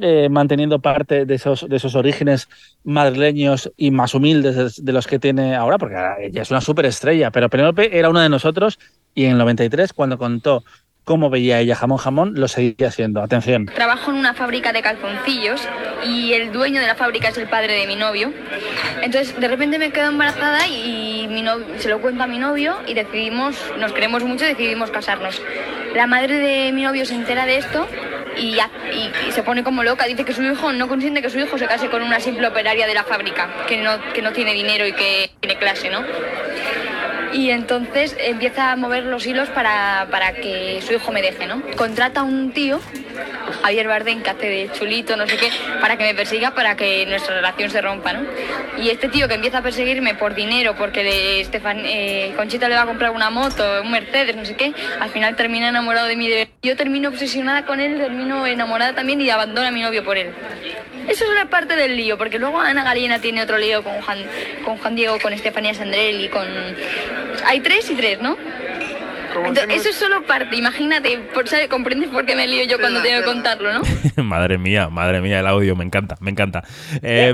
eh, 0.00 0.28
manteniendo 0.30 0.78
parte 0.78 1.24
de 1.24 1.34
esos, 1.34 1.68
de 1.68 1.76
esos 1.76 1.94
orígenes 1.94 2.48
madrileños 2.84 3.72
y 3.76 3.90
más 3.90 4.14
humildes 4.14 4.56
de, 4.56 4.84
de 4.84 4.92
los 4.92 5.06
que 5.06 5.18
tiene 5.18 5.54
ahora, 5.54 5.78
porque 5.78 5.96
ella 6.20 6.42
es 6.42 6.50
una 6.50 6.60
superestrella, 6.60 7.30
pero 7.30 7.48
Penélope 7.48 7.98
era 7.98 8.10
uno 8.10 8.20
de 8.20 8.28
nosotros 8.28 8.78
y 9.14 9.24
en 9.24 9.32
el 9.32 9.38
93 9.38 9.92
cuando 9.92 10.18
contó 10.18 10.64
cómo 11.06 11.30
veía 11.30 11.60
ella 11.60 11.76
jamón 11.76 11.98
jamón, 11.98 12.32
lo 12.34 12.48
seguía 12.48 12.88
haciendo. 12.88 13.22
Atención. 13.22 13.66
Trabajo 13.66 14.10
en 14.10 14.16
una 14.16 14.34
fábrica 14.34 14.72
de 14.72 14.82
calzoncillos 14.82 15.62
y 16.04 16.32
el 16.32 16.50
dueño 16.50 16.80
de 16.80 16.88
la 16.88 16.96
fábrica 16.96 17.28
es 17.28 17.38
el 17.38 17.48
padre 17.48 17.74
de 17.74 17.86
mi 17.86 17.94
novio. 17.94 18.32
Entonces, 19.02 19.38
de 19.38 19.46
repente 19.46 19.78
me 19.78 19.92
quedo 19.92 20.08
embarazada 20.08 20.66
y 20.66 21.28
mi 21.30 21.42
novio, 21.42 21.64
se 21.78 21.88
lo 21.88 22.00
cuento 22.00 22.24
a 22.24 22.26
mi 22.26 22.38
novio 22.38 22.76
y 22.88 22.94
decidimos, 22.94 23.56
nos 23.78 23.92
queremos 23.92 24.24
mucho 24.24 24.44
decidimos 24.44 24.90
casarnos. 24.90 25.40
La 25.94 26.08
madre 26.08 26.38
de 26.38 26.72
mi 26.72 26.82
novio 26.82 27.06
se 27.06 27.14
entera 27.14 27.46
de 27.46 27.58
esto 27.58 27.86
y, 28.36 28.58
se 29.32 29.42
pone 29.42 29.62
como 29.64 29.82
loca. 29.82 30.06
Dice 30.06 30.24
que 30.24 30.32
su 30.32 30.42
hijo 30.42 30.72
no 30.72 30.88
consiente 30.88 31.22
que 31.22 31.30
su 31.30 31.38
hijo 31.38 31.58
se 31.58 31.66
case 31.66 31.88
con 31.88 32.02
una 32.02 32.20
simple 32.20 32.46
operaria 32.46 32.86
de 32.86 32.94
la 32.94 33.04
fábrica, 33.04 33.48
que 33.66 33.78
no, 33.78 33.98
que 34.12 34.22
no 34.22 34.32
tiene 34.32 34.52
dinero 34.54 34.86
y 34.86 34.92
que 34.92 35.30
tiene 35.40 35.58
clase, 35.58 35.90
¿no? 35.90 36.04
Y 37.32 37.50
entonces 37.50 38.16
empieza 38.18 38.72
a 38.72 38.76
mover 38.76 39.04
los 39.04 39.26
hilos 39.26 39.48
para, 39.50 40.06
para 40.10 40.32
que 40.32 40.80
su 40.86 40.94
hijo 40.94 41.12
me 41.12 41.20
deje, 41.20 41.46
¿no? 41.46 41.60
Contrata 41.76 42.20
a 42.20 42.22
un 42.22 42.52
tío, 42.52 42.80
Javier 43.62 43.88
Bardem, 43.88 44.22
que 44.22 44.30
hace 44.30 44.48
de 44.48 44.70
chulito, 44.72 45.16
no 45.16 45.26
sé 45.26 45.36
qué, 45.36 45.50
para 45.80 45.96
que 45.98 46.04
me 46.04 46.14
persiga, 46.14 46.52
para 46.54 46.76
que 46.76 47.04
nuestra 47.06 47.34
relación 47.34 47.68
se 47.70 47.80
rompa, 47.82 48.12
¿no? 48.14 48.20
Y 48.78 48.88
este 48.90 49.08
tío 49.08 49.28
que 49.28 49.34
empieza 49.34 49.58
a 49.58 49.62
perseguirme 49.62 50.14
por 50.14 50.34
dinero, 50.34 50.76
porque 50.76 51.02
le, 51.02 51.40
Estefan, 51.40 51.80
eh, 51.84 52.32
Conchita 52.36 52.68
le 52.68 52.76
va 52.76 52.82
a 52.82 52.86
comprar 52.86 53.10
una 53.10 53.28
moto, 53.28 53.82
un 53.82 53.90
Mercedes, 53.90 54.34
no 54.36 54.44
sé 54.44 54.54
qué, 54.56 54.72
al 55.00 55.10
final 55.10 55.36
termina 55.36 55.68
enamorado 55.68 56.06
de 56.06 56.16
mí. 56.16 56.28
de- 56.28 56.55
Yo 56.66 56.74
termino 56.74 57.10
obsesionada 57.10 57.64
con 57.64 57.78
él, 57.78 57.96
termino 57.96 58.44
enamorada 58.44 58.92
también 58.92 59.20
y 59.20 59.30
abandono 59.30 59.68
a 59.68 59.70
mi 59.70 59.82
novio 59.82 60.04
por 60.04 60.18
él. 60.18 60.32
Eso 61.06 61.24
es 61.24 61.30
una 61.30 61.48
parte 61.48 61.76
del 61.76 61.96
lío, 61.96 62.18
porque 62.18 62.40
luego 62.40 62.60
Ana 62.60 62.82
Galena 62.82 63.20
tiene 63.20 63.40
otro 63.40 63.56
lío 63.56 63.84
con 63.84 64.02
Juan, 64.02 64.18
con 64.64 64.76
Juan 64.78 64.96
Diego, 64.96 65.16
con 65.22 65.32
Estefanía 65.32 65.74
Sandrelli, 65.74 66.28
con... 66.28 66.44
Hay 67.44 67.60
tres 67.60 67.88
y 67.88 67.94
tres, 67.94 68.20
¿no? 68.20 68.36
Entonces, 69.36 69.66
eso 69.68 69.90
es 69.90 69.94
solo 69.94 70.26
parte, 70.26 70.56
imagínate, 70.56 71.18
por, 71.32 71.46
¿sabes? 71.46 71.68
comprendes 71.68 72.08
por 72.08 72.26
qué 72.26 72.34
me 72.34 72.48
lío 72.48 72.64
yo 72.64 72.80
cuando 72.80 73.00
tengo 73.00 73.20
que 73.20 73.26
contarlo, 73.26 73.72
¿no? 73.72 73.82
madre 74.24 74.58
mía, 74.58 74.88
madre 74.88 75.20
mía, 75.20 75.38
el 75.38 75.46
audio, 75.46 75.76
me 75.76 75.84
encanta, 75.84 76.16
me 76.18 76.32
encanta. 76.32 76.64
Eh, 77.00 77.32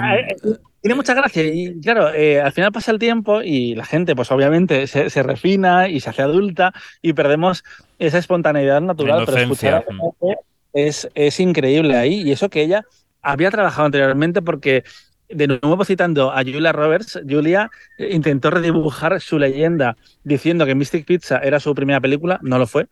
Tiene 0.83 0.97
mucha 0.97 1.15
gracia 1.15 1.45
y 1.45 1.81
claro, 1.81 2.13
eh, 2.13 2.41
al 2.41 2.51
final 2.51 2.73
pasa 2.73 2.91
el 2.91 2.99
tiempo 2.99 3.41
y 3.41 3.77
la 3.77 3.85
gente 3.85 4.17
pues 4.17 4.33
obviamente 4.33 4.89
se, 4.89 5.11
se 5.11 5.23
refina 5.23 5.89
y 5.89 6.01
se 6.01 6.11
hace 6.11 6.23
adulta 6.23 6.73
y 7.01 7.13
perdemos 7.13 7.65
esa 8.01 8.19
espontaneidad 8.19 8.81
natural, 8.81 9.23
pero 9.25 9.39
escuchar. 9.39 9.85
Penélope 9.85 10.39
es, 10.73 11.09
es 11.15 11.39
increíble 11.39 11.97
ahí 11.97 12.23
y 12.23 12.33
eso 12.33 12.51
que 12.51 12.63
ella 12.63 12.85
había 13.23 13.53
trabajado 13.53 13.87
anteriormente 13.87 14.43
porque 14.43 14.83
de 15.29 15.47
nuevo 15.47 15.85
citando 15.85 16.33
a 16.33 16.43
Julia 16.43 16.73
Roberts, 16.73 17.21
Julia 17.29 17.71
intentó 17.99 18.51
redibujar 18.51 19.21
su 19.21 19.39
leyenda 19.39 19.97
diciendo 20.25 20.67
que 20.67 20.75
Mystic 20.75 21.07
Pizza 21.07 21.39
era 21.39 21.61
su 21.61 21.75
primera 21.75 22.01
película, 22.01 22.39
no 22.43 22.59
lo 22.59 22.67
fue. 22.67 22.89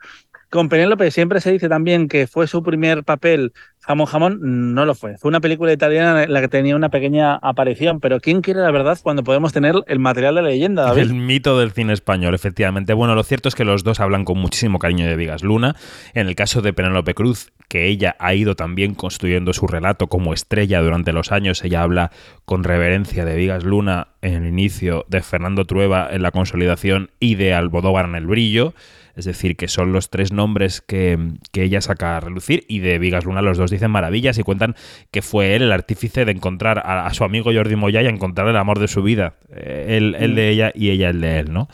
Con 0.50 0.68
Penélope 0.68 1.12
siempre 1.12 1.40
se 1.40 1.52
dice 1.52 1.68
también 1.68 2.08
que 2.08 2.26
fue 2.26 2.48
su 2.48 2.62
primer 2.64 3.04
papel 3.04 3.52
jamón 3.78 4.06
jamón, 4.06 4.74
no 4.74 4.84
lo 4.84 4.94
fue. 4.94 5.16
Fue 5.16 5.28
una 5.28 5.40
película 5.40 5.72
italiana 5.72 6.24
en 6.24 6.32
la 6.32 6.40
que 6.40 6.48
tenía 6.48 6.74
una 6.74 6.88
pequeña 6.88 7.36
aparición, 7.36 8.00
pero 8.00 8.20
¿quién 8.20 8.42
quiere 8.42 8.60
la 8.60 8.70
verdad 8.72 8.98
cuando 9.00 9.22
podemos 9.22 9.52
tener 9.52 9.76
el 9.86 9.98
material 10.00 10.34
de 10.34 10.42
leyenda, 10.42 10.82
David? 10.82 11.02
El 11.02 11.14
mito 11.14 11.58
del 11.58 11.70
cine 11.70 11.92
español, 11.92 12.34
efectivamente. 12.34 12.94
Bueno, 12.94 13.14
lo 13.14 13.22
cierto 13.22 13.48
es 13.48 13.54
que 13.54 13.64
los 13.64 13.84
dos 13.84 14.00
hablan 14.00 14.24
con 14.24 14.38
muchísimo 14.38 14.80
cariño 14.80 15.06
de 15.06 15.16
Vigas 15.16 15.42
Luna. 15.42 15.76
En 16.14 16.26
el 16.26 16.34
caso 16.34 16.62
de 16.62 16.72
Penélope 16.72 17.14
Cruz, 17.14 17.52
que 17.68 17.86
ella 17.86 18.16
ha 18.18 18.34
ido 18.34 18.56
también 18.56 18.94
construyendo 18.94 19.52
su 19.52 19.68
relato 19.68 20.08
como 20.08 20.34
estrella 20.34 20.82
durante 20.82 21.12
los 21.12 21.30
años, 21.30 21.64
ella 21.64 21.82
habla 21.82 22.10
con 22.44 22.64
reverencia 22.64 23.24
de 23.24 23.36
Vigas 23.36 23.62
Luna 23.62 24.08
en 24.20 24.34
el 24.34 24.48
inicio, 24.48 25.06
de 25.08 25.22
Fernando 25.22 25.64
Trueba 25.64 26.08
en 26.10 26.22
la 26.22 26.32
consolidación 26.32 27.10
y 27.20 27.36
de 27.36 27.54
Almodóvar 27.54 28.06
en 28.06 28.16
el 28.16 28.26
brillo. 28.26 28.74
Es 29.16 29.24
decir, 29.24 29.56
que 29.56 29.68
son 29.68 29.92
los 29.92 30.10
tres 30.10 30.32
nombres 30.32 30.80
que, 30.80 31.18
que 31.52 31.62
ella 31.64 31.80
saca 31.80 32.16
a 32.16 32.20
relucir 32.20 32.64
y 32.68 32.78
de 32.80 32.98
Vigas 32.98 33.24
Luna 33.24 33.42
los 33.42 33.58
dos 33.58 33.70
dicen 33.70 33.90
maravillas 33.90 34.38
y 34.38 34.42
cuentan 34.42 34.76
que 35.10 35.22
fue 35.22 35.54
él 35.56 35.62
el 35.62 35.72
artífice 35.72 36.24
de 36.24 36.32
encontrar 36.32 36.78
a, 36.78 37.06
a 37.06 37.14
su 37.14 37.24
amigo 37.24 37.52
Jordi 37.52 37.76
Moya 37.76 38.02
y 38.02 38.06
encontrar 38.06 38.48
el 38.48 38.56
amor 38.56 38.78
de 38.78 38.88
su 38.88 39.02
vida. 39.02 39.34
Eh, 39.50 39.96
él, 39.98 40.16
él 40.18 40.34
de 40.34 40.48
ella 40.50 40.72
y 40.74 40.90
ella 40.90 41.10
el 41.10 41.20
de 41.20 41.38
él, 41.40 41.52
¿no? 41.52 41.68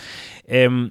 Em, 0.46 0.90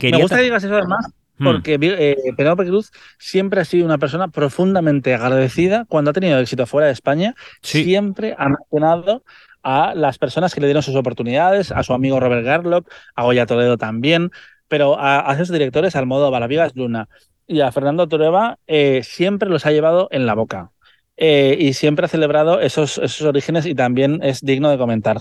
Me 0.00 0.18
gusta 0.18 0.36
ta- 0.36 0.36
que 0.38 0.44
digas 0.44 0.64
eso 0.64 0.74
además, 0.74 1.06
Hmm. 1.38 1.44
porque 1.44 1.78
eh, 1.78 2.16
Penélope 2.34 2.64
Cruz 2.64 2.90
siempre 3.18 3.60
ha 3.60 3.64
sido 3.66 3.84
una 3.84 3.98
persona 3.98 4.28
profundamente 4.28 5.12
agradecida 5.14 5.84
cuando 5.86 6.10
ha 6.10 6.14
tenido 6.14 6.38
éxito 6.40 6.64
fuera 6.64 6.86
de 6.86 6.94
España. 6.94 7.34
Sí. 7.60 7.84
Siempre 7.84 8.34
ha 8.38 8.48
mencionado 8.48 9.22
a 9.62 9.94
las 9.94 10.16
personas 10.16 10.54
que 10.54 10.62
le 10.62 10.66
dieron 10.68 10.82
sus 10.82 10.94
oportunidades, 10.96 11.72
a 11.72 11.82
su 11.82 11.92
amigo 11.92 12.20
Robert 12.20 12.42
Garlock, 12.42 12.90
a 13.14 13.24
Goya 13.24 13.44
Toledo 13.44 13.76
también, 13.76 14.30
pero 14.68 14.98
a, 14.98 15.30
a 15.30 15.34
esos 15.34 15.50
directores, 15.50 15.96
al 15.96 16.06
modo 16.06 16.30
Balavigas 16.30 16.74
Luna 16.76 17.08
y 17.46 17.60
a 17.60 17.72
Fernando 17.72 18.08
Trueba, 18.08 18.58
eh, 18.66 19.02
siempre 19.04 19.48
los 19.48 19.66
ha 19.66 19.72
llevado 19.72 20.08
en 20.10 20.26
la 20.26 20.34
boca. 20.34 20.72
Eh, 21.16 21.56
y 21.58 21.72
siempre 21.72 22.04
ha 22.06 22.08
celebrado 22.08 22.60
esos, 22.60 22.98
esos 22.98 23.22
orígenes 23.22 23.64
y 23.66 23.74
también 23.74 24.20
es 24.22 24.42
digno 24.42 24.70
de 24.70 24.78
comentar. 24.78 25.18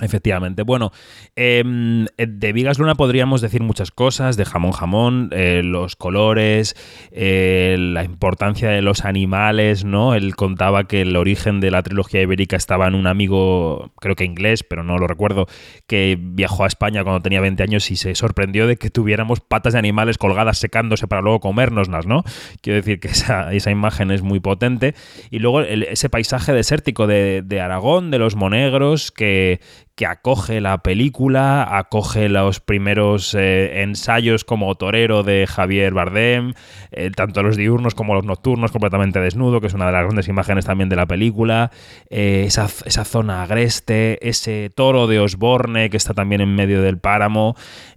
Efectivamente. 0.00 0.64
Bueno, 0.64 0.90
em, 1.36 2.06
de 2.16 2.52
Vigas 2.52 2.80
Luna 2.80 2.96
podríamos 2.96 3.40
decir 3.40 3.62
muchas 3.62 3.92
cosas, 3.92 4.36
de 4.36 4.44
jamón 4.44 4.72
jamón, 4.72 5.28
eh, 5.30 5.62
los 5.62 5.94
colores, 5.94 6.74
eh, 7.12 7.76
la 7.78 8.02
importancia 8.02 8.70
de 8.70 8.82
los 8.82 9.04
animales, 9.04 9.84
¿no? 9.84 10.16
Él 10.16 10.34
contaba 10.34 10.88
que 10.88 11.02
el 11.02 11.14
origen 11.14 11.60
de 11.60 11.70
la 11.70 11.84
trilogía 11.84 12.22
ibérica 12.22 12.56
estaba 12.56 12.88
en 12.88 12.96
un 12.96 13.06
amigo, 13.06 13.92
creo 14.00 14.16
que 14.16 14.24
inglés, 14.24 14.64
pero 14.64 14.82
no 14.82 14.98
lo 14.98 15.06
recuerdo, 15.06 15.46
que 15.86 16.18
viajó 16.20 16.64
a 16.64 16.66
España 16.66 17.04
cuando 17.04 17.20
tenía 17.20 17.40
20 17.40 17.62
años 17.62 17.88
y 17.92 17.94
se 17.94 18.16
sorprendió 18.16 18.66
de 18.66 18.76
que 18.76 18.90
tuviéramos 18.90 19.38
patas 19.38 19.74
de 19.74 19.78
animales 19.78 20.18
colgadas 20.18 20.58
secándose 20.58 21.06
para 21.06 21.22
luego 21.22 21.38
comérnoslas, 21.38 22.04
¿no? 22.04 22.24
Quiero 22.62 22.78
decir 22.78 22.98
que 22.98 23.08
esa, 23.08 23.54
esa 23.54 23.70
imagen 23.70 24.10
es 24.10 24.22
muy 24.22 24.40
potente. 24.40 24.96
Y 25.30 25.38
luego 25.38 25.60
ese 25.60 26.08
paisaje 26.08 26.52
desértico 26.52 27.06
de, 27.06 27.42
de 27.44 27.60
Aragón, 27.60 28.10
de 28.10 28.18
los 28.18 28.34
monegros, 28.34 29.12
que, 29.12 29.60
que 29.96 30.06
acoge 30.06 30.60
la 30.60 30.78
película, 30.78 31.78
acoge 31.78 32.28
los 32.28 32.58
primeros 32.58 33.34
eh, 33.34 33.82
ensayos 33.82 34.44
como 34.44 34.74
torero 34.74 35.22
de 35.22 35.46
Javier 35.46 35.94
Bardem, 35.94 36.54
eh, 36.90 37.10
tanto 37.14 37.42
los 37.44 37.56
diurnos 37.56 37.94
como 37.94 38.14
los 38.14 38.24
nocturnos 38.24 38.72
completamente 38.72 39.20
desnudo, 39.20 39.60
que 39.60 39.68
es 39.68 39.74
una 39.74 39.86
de 39.86 39.92
las 39.92 40.02
grandes 40.02 40.26
imágenes 40.26 40.64
también 40.64 40.88
de 40.88 40.96
la 40.96 41.06
película, 41.06 41.70
eh, 42.10 42.44
esa, 42.46 42.68
esa 42.84 43.04
zona 43.04 43.44
agreste, 43.44 44.18
ese 44.28 44.70
toro 44.74 45.06
de 45.06 45.20
Osborne 45.20 45.90
que 45.90 45.96
está 45.96 46.12
también 46.12 46.40
en 46.40 46.54
medio 46.56 46.82
del 46.82 46.98
páramo, 46.98 47.54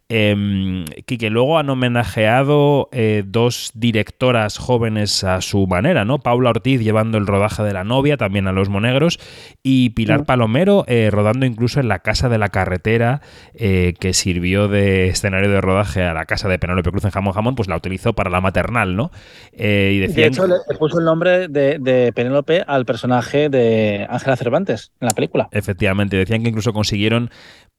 eh, 0.10 0.86
que, 1.06 1.18
que 1.18 1.30
luego 1.30 1.58
han 1.58 1.70
homenajeado 1.70 2.90
eh, 2.92 3.24
dos 3.26 3.72
directoras 3.74 4.58
jóvenes 4.58 5.24
a 5.24 5.42
su 5.42 5.68
manera, 5.68 6.06
¿no? 6.06 6.20
Paula 6.20 6.50
Ortiz 6.50 6.82
llevando 6.82 7.18
el 7.18 7.28
rodaje 7.28 7.64
de 7.64 7.74
La 7.74 7.84
novia, 7.84 8.18
también 8.18 8.48
a 8.48 8.52
Los 8.52 8.70
Monegros, 8.70 9.20
y 9.64 9.90
Pilar. 9.92 10.26
Palomero 10.26 10.84
eh, 10.88 11.10
rodando 11.12 11.46
incluso 11.46 11.80
en 11.80 11.88
la 11.88 12.00
casa 12.00 12.30
de 12.30 12.38
la 12.38 12.50
carretera 12.50 13.22
eh, 13.54 13.94
que 14.00 14.14
sirvió 14.14 14.68
de 14.68 15.08
escenario 15.08 15.50
de 15.50 15.62
rodaje 15.62 16.04
a 16.04 16.14
la 16.14 16.26
casa 16.26 16.48
de 16.48 16.60
Penélope 16.60 16.92
Cruz 16.92 17.06
en 17.06 17.12
Jamón 17.12 17.34
Jamón, 17.34 17.56
pues 17.56 17.68
la 17.68 17.76
utilizó 17.76 18.14
para 18.14 18.30
la 18.30 18.42
maternal, 18.42 18.96
¿no? 18.96 19.12
Eh, 19.54 19.92
y 19.96 20.00
De 20.00 20.08
decían 20.08 20.30
hecho, 20.30 20.48
le, 20.48 20.56
le 20.70 20.78
puso 20.78 21.00
el 21.00 21.06
nombre 21.06 21.48
de, 21.48 21.78
de 21.80 22.12
Penélope 22.14 22.64
al 22.66 22.86
personaje 22.86 23.50
de 23.50 24.08
Ángela 24.10 24.36
Cervantes 24.36 24.92
en 25.00 25.08
la 25.08 25.14
película. 25.14 25.50
Efectivamente, 25.52 26.18
decían 26.18 26.44
que 26.44 26.50
incluso 26.50 26.74
consiguieron 26.74 27.30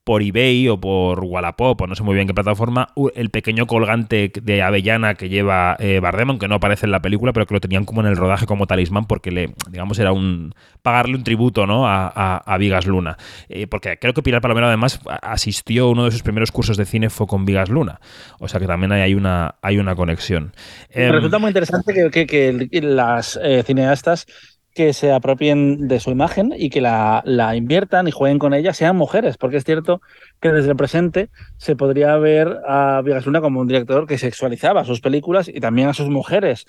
por 0.08 0.22
eBay 0.22 0.66
o 0.68 0.80
por 0.80 1.20
Wallapop 1.22 1.82
o 1.82 1.86
no 1.86 1.94
sé 1.94 2.02
muy 2.02 2.14
bien 2.14 2.26
qué 2.26 2.32
plataforma 2.32 2.88
el 3.14 3.28
pequeño 3.28 3.66
colgante 3.66 4.32
de 4.42 4.62
avellana 4.62 5.16
que 5.16 5.28
lleva 5.28 5.76
eh, 5.78 6.00
Bardem, 6.00 6.30
aunque 6.30 6.48
no 6.48 6.54
aparece 6.54 6.86
en 6.86 6.92
la 6.92 7.02
película, 7.02 7.34
pero 7.34 7.44
que 7.44 7.52
lo 7.52 7.60
tenían 7.60 7.84
como 7.84 8.00
en 8.00 8.06
el 8.06 8.16
rodaje 8.16 8.46
como 8.46 8.66
talismán 8.66 9.04
porque 9.04 9.30
le, 9.30 9.52
digamos, 9.70 9.98
era 9.98 10.12
un 10.12 10.54
pagarle 10.80 11.14
un 11.14 11.24
tributo 11.24 11.66
¿no? 11.66 11.86
a, 11.86 12.08
a, 12.38 12.56
Vigas 12.56 12.86
Luna. 12.86 13.18
Eh, 13.50 13.66
porque 13.66 13.98
creo 13.98 14.14
que 14.14 14.22
Pilar 14.22 14.40
Palomero 14.40 14.68
además 14.68 14.98
asistió, 15.20 15.90
uno 15.90 16.06
de 16.06 16.10
sus 16.10 16.22
primeros 16.22 16.52
cursos 16.52 16.78
de 16.78 16.86
cine 16.86 17.10
fue 17.10 17.26
con 17.26 17.44
Vigas 17.44 17.68
Luna. 17.68 18.00
O 18.38 18.48
sea 18.48 18.60
que 18.60 18.66
también 18.66 18.92
hay 18.92 19.12
una, 19.12 19.56
hay 19.60 19.76
una 19.76 19.94
conexión. 19.94 20.54
Me 20.94 21.12
resulta 21.12 21.36
em, 21.36 21.42
muy 21.42 21.48
interesante 21.48 21.92
que, 22.10 22.26
que, 22.26 22.80
las 22.80 23.38
eh, 23.42 23.62
cineastas 23.62 24.26
que 24.78 24.92
se 24.92 25.10
apropien 25.10 25.88
de 25.88 25.98
su 25.98 26.12
imagen 26.12 26.54
y 26.56 26.70
que 26.70 26.80
la, 26.80 27.20
la, 27.26 27.56
inviertan 27.56 28.06
y 28.06 28.12
jueguen 28.12 28.38
con 28.38 28.54
ella 28.54 28.72
sean 28.72 28.94
mujeres, 28.94 29.36
porque 29.36 29.56
es 29.56 29.64
cierto 29.64 30.00
que 30.40 30.52
desde 30.52 30.70
el 30.70 30.76
presente 30.76 31.30
se 31.56 31.74
podría 31.74 32.16
ver 32.16 32.60
a 32.64 33.02
Vigas 33.04 33.24
como 33.24 33.58
un 33.58 33.66
director 33.66 34.06
que 34.06 34.18
sexualizaba 34.18 34.84
sus 34.84 35.00
películas 35.00 35.48
y 35.48 35.58
también 35.58 35.88
a 35.88 35.94
sus 35.94 36.08
mujeres, 36.10 36.64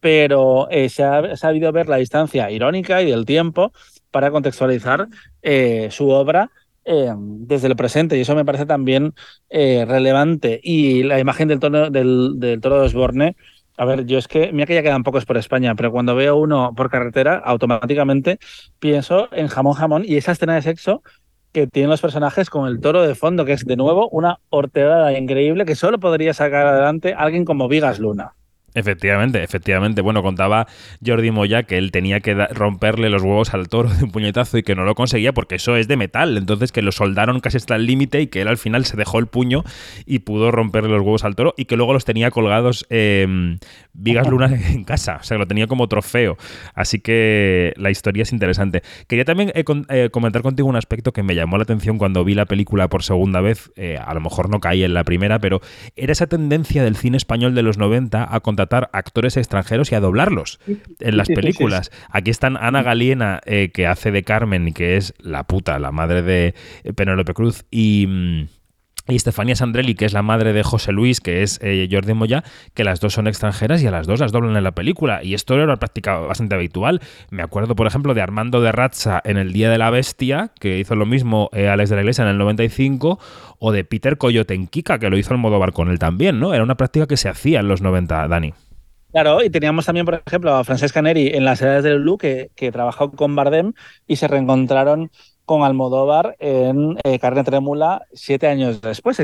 pero 0.00 0.68
eh, 0.72 0.88
se, 0.88 1.04
ha, 1.04 1.36
sabido 1.36 1.70
ver 1.70 1.88
la 1.88 1.98
distancia 1.98 2.50
irónica 2.50 3.00
y 3.00 3.08
del 3.08 3.26
tiempo 3.26 3.72
para 4.10 4.32
contextualizar 4.32 5.06
eh, 5.42 5.86
su 5.92 6.08
obra 6.08 6.50
eh, 6.84 7.14
desde 7.16 7.68
el 7.68 7.76
presente. 7.76 8.18
Y 8.18 8.22
eso 8.22 8.34
me 8.34 8.44
parece 8.44 8.66
también 8.66 9.14
relevante. 9.48 10.58
Y 10.64 11.04
la 11.04 11.20
imagen 11.20 11.46
del, 11.46 11.60
tono, 11.60 11.90
del 11.90 12.58
toro 12.60 12.80
de 12.80 12.86
Osborne 12.86 13.36
a 13.82 13.84
ver, 13.84 14.06
yo 14.06 14.16
es 14.16 14.28
que, 14.28 14.52
mira 14.52 14.66
que 14.66 14.74
ya 14.74 14.82
quedan 14.82 15.02
pocos 15.02 15.24
por 15.24 15.36
España, 15.36 15.74
pero 15.74 15.90
cuando 15.90 16.14
veo 16.14 16.36
uno 16.36 16.72
por 16.76 16.88
carretera, 16.88 17.36
automáticamente 17.44 18.38
pienso 18.78 19.28
en 19.32 19.48
jamón 19.48 19.74
jamón 19.74 20.04
y 20.06 20.14
esa 20.18 20.30
escena 20.30 20.54
de 20.54 20.62
sexo 20.62 21.02
que 21.50 21.66
tienen 21.66 21.90
los 21.90 22.00
personajes 22.00 22.48
con 22.48 22.68
el 22.68 22.80
toro 22.80 23.02
de 23.02 23.16
fondo, 23.16 23.44
que 23.44 23.54
es 23.54 23.64
de 23.64 23.74
nuevo 23.74 24.08
una 24.10 24.38
horteada 24.50 25.18
increíble 25.18 25.64
que 25.64 25.74
solo 25.74 25.98
podría 25.98 26.32
sacar 26.32 26.68
adelante 26.68 27.12
alguien 27.18 27.44
como 27.44 27.66
Vigas 27.66 27.98
Luna. 27.98 28.36
Efectivamente, 28.74 29.42
efectivamente. 29.42 30.00
Bueno, 30.00 30.22
contaba 30.22 30.66
Jordi 31.04 31.30
Moya 31.30 31.64
que 31.64 31.76
él 31.76 31.92
tenía 31.92 32.20
que 32.20 32.34
romperle 32.34 33.10
los 33.10 33.22
huevos 33.22 33.52
al 33.52 33.68
toro 33.68 33.90
de 33.90 34.04
un 34.04 34.10
puñetazo 34.10 34.58
y 34.58 34.62
que 34.62 34.74
no 34.74 34.84
lo 34.84 34.94
conseguía 34.94 35.32
porque 35.32 35.56
eso 35.56 35.76
es 35.76 35.88
de 35.88 35.96
metal. 35.96 36.36
Entonces 36.38 36.72
que 36.72 36.82
lo 36.82 36.92
soldaron 36.92 37.40
casi 37.40 37.58
hasta 37.58 37.76
el 37.76 37.86
límite 37.86 38.20
y 38.20 38.26
que 38.28 38.40
él 38.40 38.48
al 38.48 38.56
final 38.56 38.84
se 38.84 38.96
dejó 38.96 39.18
el 39.18 39.26
puño 39.26 39.64
y 40.06 40.20
pudo 40.20 40.50
romperle 40.50 40.90
los 40.90 41.02
huevos 41.02 41.24
al 41.24 41.34
toro 41.34 41.54
y 41.56 41.66
que 41.66 41.76
luego 41.76 41.92
los 41.92 42.04
tenía 42.04 42.30
colgados 42.30 42.86
eh, 42.88 43.58
Vigas 43.92 44.28
Luna 44.28 44.46
en 44.46 44.84
casa. 44.84 45.18
O 45.20 45.24
sea, 45.24 45.36
lo 45.38 45.46
tenía 45.46 45.66
como 45.66 45.88
trofeo. 45.88 46.36
Así 46.74 47.00
que 47.00 47.74
la 47.76 47.90
historia 47.90 48.22
es 48.22 48.32
interesante. 48.32 48.82
Quería 49.06 49.24
también 49.24 49.52
eh, 49.54 49.64
eh, 49.88 50.08
comentar 50.10 50.42
contigo 50.42 50.68
un 50.68 50.76
aspecto 50.76 51.12
que 51.12 51.22
me 51.22 51.34
llamó 51.34 51.58
la 51.58 51.64
atención 51.64 51.98
cuando 51.98 52.24
vi 52.24 52.34
la 52.34 52.46
película 52.46 52.88
por 52.88 53.02
segunda 53.02 53.40
vez. 53.40 53.70
Eh, 53.76 53.98
a 53.98 54.14
lo 54.14 54.20
mejor 54.20 54.48
no 54.48 54.60
caí 54.60 54.84
en 54.84 54.94
la 54.94 55.04
primera, 55.04 55.38
pero 55.38 55.60
era 55.96 56.12
esa 56.12 56.26
tendencia 56.26 56.82
del 56.82 56.96
cine 56.96 57.16
español 57.16 57.54
de 57.54 57.62
los 57.62 57.78
90 57.78 58.34
a 58.34 58.40
contar 58.40 58.61
actores 58.92 59.36
extranjeros 59.36 59.92
y 59.92 59.94
a 59.94 60.00
doblarlos 60.00 60.60
en 61.00 61.16
las 61.16 61.28
películas. 61.28 61.90
Aquí 62.10 62.30
están 62.30 62.56
Ana 62.56 62.82
Galiena, 62.82 63.40
eh, 63.44 63.70
que 63.72 63.86
hace 63.86 64.10
de 64.10 64.22
Carmen 64.22 64.68
y 64.68 64.72
que 64.72 64.96
es 64.96 65.14
la 65.18 65.44
puta, 65.44 65.78
la 65.78 65.92
madre 65.92 66.22
de 66.22 66.54
Penélope 66.94 67.34
Cruz, 67.34 67.64
y... 67.70 68.48
Y 69.08 69.16
Estefanía 69.16 69.56
Sandrelli, 69.56 69.94
que 69.94 70.04
es 70.04 70.12
la 70.12 70.22
madre 70.22 70.52
de 70.52 70.62
José 70.62 70.92
Luis, 70.92 71.20
que 71.20 71.42
es 71.42 71.58
eh, 71.62 71.88
Jordi 71.90 72.14
Moya, 72.14 72.44
que 72.72 72.84
las 72.84 73.00
dos 73.00 73.14
son 73.14 73.26
extranjeras 73.26 73.82
y 73.82 73.86
a 73.88 73.90
las 73.90 74.06
dos 74.06 74.20
las 74.20 74.30
doblan 74.30 74.56
en 74.56 74.62
la 74.62 74.72
película. 74.72 75.24
Y 75.24 75.34
esto 75.34 75.54
era 75.54 75.64
una 75.64 75.76
práctica 75.76 76.18
bastante 76.18 76.54
habitual. 76.54 77.00
Me 77.30 77.42
acuerdo, 77.42 77.74
por 77.74 77.88
ejemplo, 77.88 78.14
de 78.14 78.22
Armando 78.22 78.60
de 78.60 78.70
Ratza 78.70 79.20
en 79.24 79.38
El 79.38 79.52
Día 79.52 79.70
de 79.70 79.78
la 79.78 79.90
Bestia, 79.90 80.52
que 80.60 80.78
hizo 80.78 80.94
lo 80.94 81.04
mismo 81.04 81.50
eh, 81.52 81.68
Alex 81.68 81.90
de 81.90 81.96
la 81.96 82.02
Iglesia 82.02 82.22
en 82.22 82.30
el 82.30 82.38
95, 82.38 83.18
o 83.58 83.72
de 83.72 83.84
Peter 83.84 84.16
Coyote 84.18 84.54
en 84.54 84.68
Kika, 84.68 85.00
que 85.00 85.10
lo 85.10 85.18
hizo 85.18 85.32
modo 85.36 85.58
bar 85.58 85.72
con 85.72 85.90
él 85.90 85.98
también, 85.98 86.38
¿no? 86.38 86.54
Era 86.54 86.62
una 86.62 86.76
práctica 86.76 87.06
que 87.06 87.16
se 87.16 87.28
hacía 87.28 87.60
en 87.60 87.68
los 87.68 87.80
90, 87.80 88.28
Dani. 88.28 88.54
Claro, 89.12 89.42
y 89.42 89.50
teníamos 89.50 89.84
también, 89.84 90.06
por 90.06 90.22
ejemplo, 90.24 90.54
a 90.54 90.64
Francesca 90.64 91.02
Neri 91.02 91.28
en 91.34 91.44
Las 91.44 91.60
Edades 91.60 91.84
del 91.84 92.00
Blue, 92.00 92.16
que 92.16 92.50
trabajó 92.72 93.10
con 93.12 93.34
Bardem 93.34 93.72
y 94.06 94.16
se 94.16 94.28
reencontraron 94.28 95.10
con 95.44 95.62
Almodóvar 95.62 96.36
en 96.38 96.96
eh, 97.04 97.18
Carne 97.18 97.44
Trémula 97.44 98.06
siete 98.12 98.46
años 98.46 98.80
después, 98.80 99.20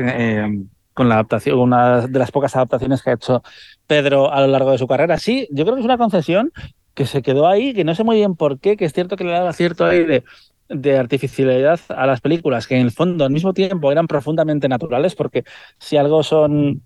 con 0.93 1.07
la 1.07 1.15
adaptación, 1.15 1.59
una 1.59 2.07
de 2.07 2.19
las 2.19 2.31
pocas 2.31 2.55
adaptaciones 2.55 3.01
que 3.01 3.11
ha 3.11 3.13
hecho 3.13 3.41
Pedro 3.87 4.31
a 4.31 4.41
lo 4.41 4.47
largo 4.47 4.71
de 4.71 4.77
su 4.77 4.87
carrera. 4.87 5.17
Sí, 5.17 5.47
yo 5.51 5.63
creo 5.63 5.75
que 5.75 5.81
es 5.81 5.85
una 5.85 5.97
concesión 5.97 6.51
que 6.93 7.05
se 7.05 7.21
quedó 7.21 7.47
ahí, 7.47 7.73
que 7.73 7.85
no 7.85 7.95
sé 7.95 8.03
muy 8.03 8.17
bien 8.17 8.35
por 8.35 8.59
qué, 8.59 8.75
que 8.75 8.85
es 8.85 8.93
cierto 8.93 9.15
que 9.15 9.23
le 9.23 9.31
daba 9.31 9.53
cierto 9.53 9.85
aire 9.85 10.23
de 10.67 10.97
artificialidad 10.97 11.79
a 11.89 12.05
las 12.05 12.21
películas, 12.21 12.67
que 12.67 12.75
en 12.75 12.81
el 12.81 12.91
fondo 12.91 13.23
al 13.23 13.31
mismo 13.31 13.53
tiempo 13.53 13.91
eran 13.91 14.07
profundamente 14.07 14.67
naturales, 14.67 15.15
porque 15.15 15.43
si 15.77 15.97
algo 15.97 16.21
son 16.23 16.81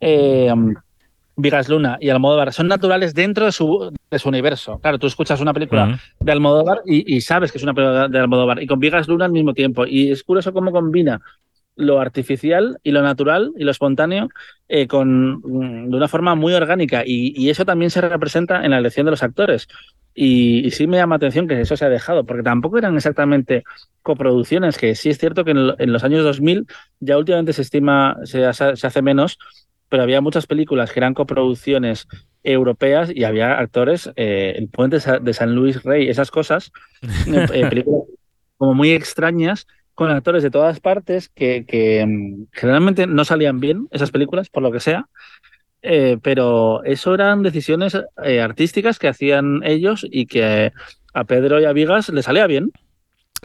eh, 0.00 0.52
Vigas 1.36 1.68
Luna 1.68 1.98
y 2.00 2.08
Almodóvar 2.08 2.52
son 2.52 2.66
naturales 2.66 3.14
dentro 3.14 3.44
de 3.44 3.52
su, 3.52 3.92
de 4.10 4.18
su 4.18 4.28
universo. 4.28 4.78
Claro, 4.80 4.98
tú 4.98 5.06
escuchas 5.06 5.40
una 5.40 5.52
película 5.52 6.00
de 6.18 6.32
Almodóvar 6.32 6.80
y, 6.86 7.20
sabes 7.20 7.52
que 7.52 7.58
es 7.58 7.64
una 7.64 7.74
película 7.74 8.08
de 8.08 8.18
Almodóvar 8.18 8.62
y 8.62 8.66
con 8.66 8.80
Vigas 8.80 9.06
Luna 9.06 9.26
al 9.26 9.32
mismo 9.32 9.52
tiempo. 9.52 9.86
Y 9.86 10.10
es 10.10 10.22
curioso 10.22 10.52
cómo 10.52 10.72
combina 10.72 11.20
lo 11.76 12.00
artificial 12.00 12.78
y 12.82 12.90
lo 12.90 13.02
natural 13.02 13.52
y 13.58 13.64
lo 13.64 13.70
espontáneo 13.70 14.30
eh, 14.66 14.86
con, 14.86 15.42
mm, 15.44 15.90
de 15.90 15.96
una 15.96 16.08
forma 16.08 16.34
muy 16.34 16.54
orgánica 16.54 17.02
y, 17.04 17.50
eso 17.50 17.66
también 17.66 17.90
se 17.90 18.00
representa 18.00 18.64
en 18.64 18.70
la 18.70 18.78
elección 18.78 19.04
de 19.04 19.10
los 19.10 19.22
actores. 19.22 19.68
Y, 20.14 20.70
sí 20.70 20.86
me 20.86 20.96
llama 20.96 21.16
atención 21.16 21.46
que 21.46 21.60
eso 21.60 21.76
se 21.76 21.84
ha 21.84 21.90
dejado, 21.90 22.24
porque 22.24 22.42
tampoco 22.42 22.78
eran 22.78 22.96
exactamente 22.96 23.62
coproducciones, 24.02 24.78
que 24.78 24.94
sí 24.94 25.10
es 25.10 25.18
cierto 25.18 25.44
que 25.44 25.50
en, 25.50 25.92
los 25.92 26.02
años 26.02 26.24
2000 26.24 26.66
ya 27.00 27.18
últimamente 27.18 27.52
se 27.52 27.60
estima, 27.60 28.16
se 28.24 28.46
hace 28.46 29.02
menos, 29.02 29.38
pero 29.88 30.02
había 30.02 30.20
muchas 30.20 30.46
películas 30.46 30.92
que 30.92 31.00
eran 31.00 31.14
coproducciones 31.14 32.06
europeas 32.42 33.10
y 33.14 33.24
había 33.24 33.58
actores, 33.58 34.10
eh, 34.16 34.54
el 34.56 34.68
puente 34.68 34.98
de 35.20 35.34
San 35.34 35.54
Luis 35.54 35.82
Rey, 35.82 36.08
esas 36.08 36.30
cosas, 36.30 36.72
eh, 37.02 37.46
eh, 37.52 37.66
películas 37.68 38.02
como 38.56 38.74
muy 38.74 38.92
extrañas, 38.92 39.66
con 39.94 40.10
actores 40.10 40.42
de 40.42 40.50
todas 40.50 40.80
partes 40.80 41.28
que, 41.28 41.64
que 41.66 42.04
mm, 42.06 42.46
generalmente 42.52 43.06
no 43.06 43.24
salían 43.24 43.60
bien 43.60 43.88
esas 43.90 44.10
películas, 44.10 44.48
por 44.48 44.62
lo 44.62 44.72
que 44.72 44.80
sea, 44.80 45.08
pero 46.22 46.82
eso 46.82 47.14
eran 47.14 47.44
decisiones 47.44 47.96
artísticas 48.16 48.98
que 48.98 49.06
hacían 49.06 49.60
ellos 49.62 50.04
y 50.10 50.26
que 50.26 50.72
a 51.14 51.24
Pedro 51.24 51.60
y 51.60 51.64
a 51.64 51.72
Vigas 51.72 52.08
le 52.08 52.24
salía 52.24 52.48
bien. 52.48 52.72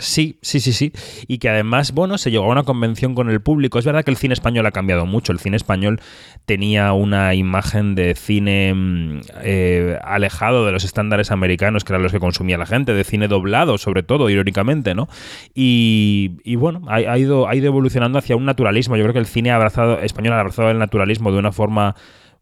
Sí, 0.01 0.39
sí, 0.41 0.59
sí, 0.59 0.73
sí. 0.73 0.91
Y 1.27 1.37
que 1.37 1.47
además, 1.47 1.91
bueno, 1.91 2.17
se 2.17 2.31
llegó 2.31 2.45
a 2.45 2.49
una 2.49 2.63
convención 2.63 3.13
con 3.13 3.29
el 3.29 3.39
público. 3.39 3.77
Es 3.77 3.85
verdad 3.85 4.03
que 4.03 4.09
el 4.09 4.17
cine 4.17 4.33
español 4.33 4.65
ha 4.65 4.71
cambiado 4.71 5.05
mucho. 5.05 5.31
El 5.31 5.37
cine 5.37 5.57
español 5.57 6.01
tenía 6.45 6.91
una 6.93 7.35
imagen 7.35 7.93
de 7.93 8.15
cine 8.15 8.73
mm, 8.73 9.21
eh, 9.43 9.99
alejado 10.03 10.65
de 10.65 10.71
los 10.71 10.85
estándares 10.85 11.29
americanos, 11.29 11.83
que 11.83 11.93
eran 11.93 12.01
los 12.01 12.11
que 12.11 12.19
consumía 12.19 12.57
la 12.57 12.65
gente, 12.65 12.95
de 12.95 13.03
cine 13.03 13.27
doblado, 13.27 13.77
sobre 13.77 14.01
todo, 14.01 14.31
irónicamente, 14.31 14.95
¿no? 14.95 15.07
Y, 15.53 16.55
bueno, 16.55 16.81
ha, 16.87 17.19
ido, 17.19 17.47
ha 17.47 17.55
ido 17.55 17.67
evolucionando 17.67 18.17
hacia 18.17 18.35
un 18.35 18.45
naturalismo. 18.45 18.97
Yo 18.97 19.03
creo 19.03 19.13
que 19.13 19.19
el 19.19 19.27
cine 19.27 19.51
abrazado, 19.51 19.99
español 19.99 20.33
ha 20.33 20.39
abrazado 20.39 20.71
el 20.71 20.79
naturalismo 20.79 21.31
de 21.31 21.37
una 21.37 21.51
forma 21.51 21.95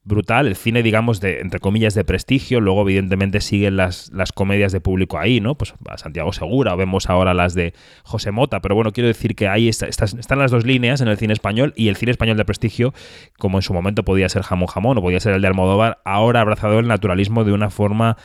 brutal. 0.09 0.47
El 0.47 0.57
cine, 0.57 0.83
digamos, 0.83 1.21
de, 1.21 1.39
entre 1.39 1.61
comillas, 1.61 1.93
de 1.93 2.03
prestigio. 2.03 2.59
Luego, 2.59 2.81
evidentemente, 2.81 3.39
siguen 3.39 3.77
las, 3.77 4.11
las 4.11 4.33
comedias 4.33 4.73
de 4.73 4.81
público 4.81 5.17
ahí, 5.17 5.39
¿no? 5.39 5.55
Pues 5.55 5.73
a 5.87 5.97
Santiago 5.97 6.33
Segura, 6.33 6.75
vemos 6.75 7.09
ahora 7.09 7.33
las 7.33 7.53
de 7.53 7.73
José 8.03 8.31
Mota. 8.31 8.59
Pero 8.59 8.75
bueno, 8.75 8.91
quiero 8.91 9.07
decir 9.07 9.35
que 9.35 9.47
ahí 9.47 9.69
están 9.69 10.39
las 10.39 10.51
dos 10.51 10.65
líneas 10.65 10.99
en 10.99 11.07
el 11.07 11.17
cine 11.17 11.31
español 11.31 11.73
y 11.77 11.87
el 11.87 11.95
cine 11.95 12.11
español 12.11 12.35
de 12.35 12.43
prestigio, 12.43 12.93
como 13.37 13.57
en 13.59 13.61
su 13.61 13.73
momento 13.73 14.03
podía 14.03 14.27
ser 14.27 14.41
Jamón 14.41 14.67
Jamón 14.67 14.97
o 14.97 15.01
podía 15.01 15.21
ser 15.21 15.33
el 15.33 15.41
de 15.41 15.47
Almodóvar, 15.47 15.99
ahora 16.03 16.39
ha 16.39 16.41
abrazado 16.41 16.79
el 16.79 16.87
naturalismo 16.87 17.45
de 17.45 17.53
una 17.53 17.69
forma 17.69 18.17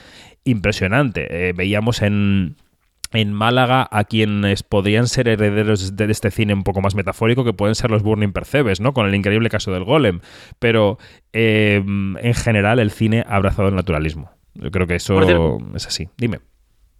impresionante. 0.45 1.49
Eh, 1.49 1.53
veíamos 1.53 2.03
en 2.03 2.57
en 3.15 3.33
Málaga 3.33 3.89
a 3.91 4.05
quienes 4.05 4.63
podrían 4.63 5.07
ser 5.07 5.29
herederos 5.29 5.97
de 5.97 6.05
este 6.11 6.31
cine 6.31 6.53
un 6.53 6.65
poco 6.65 6.81
más 6.81 6.95
metafórico, 6.95 7.45
que 7.45 7.53
pueden 7.53 7.75
ser 7.75 7.91
los 7.91 8.03
Burning 8.03 8.33
Percebes, 8.33 8.81
¿no? 8.81 8.93
Con 8.93 9.07
el 9.07 9.15
increíble 9.15 9.49
caso 9.49 9.73
del 9.73 9.85
Golem. 9.85 10.21
Pero 10.59 10.99
em, 11.33 12.17
en 12.19 12.35
general 12.35 12.81
el 12.81 12.91
cine 12.91 13.25
ha 13.27 13.37
abrazado 13.37 13.69
el 13.69 13.75
naturalismo. 13.75 14.31
Yo 14.55 14.71
creo 14.71 14.87
que 14.87 14.97
eso 14.97 15.21
es 15.75 15.87
así. 15.87 16.09
Dime. 16.19 16.41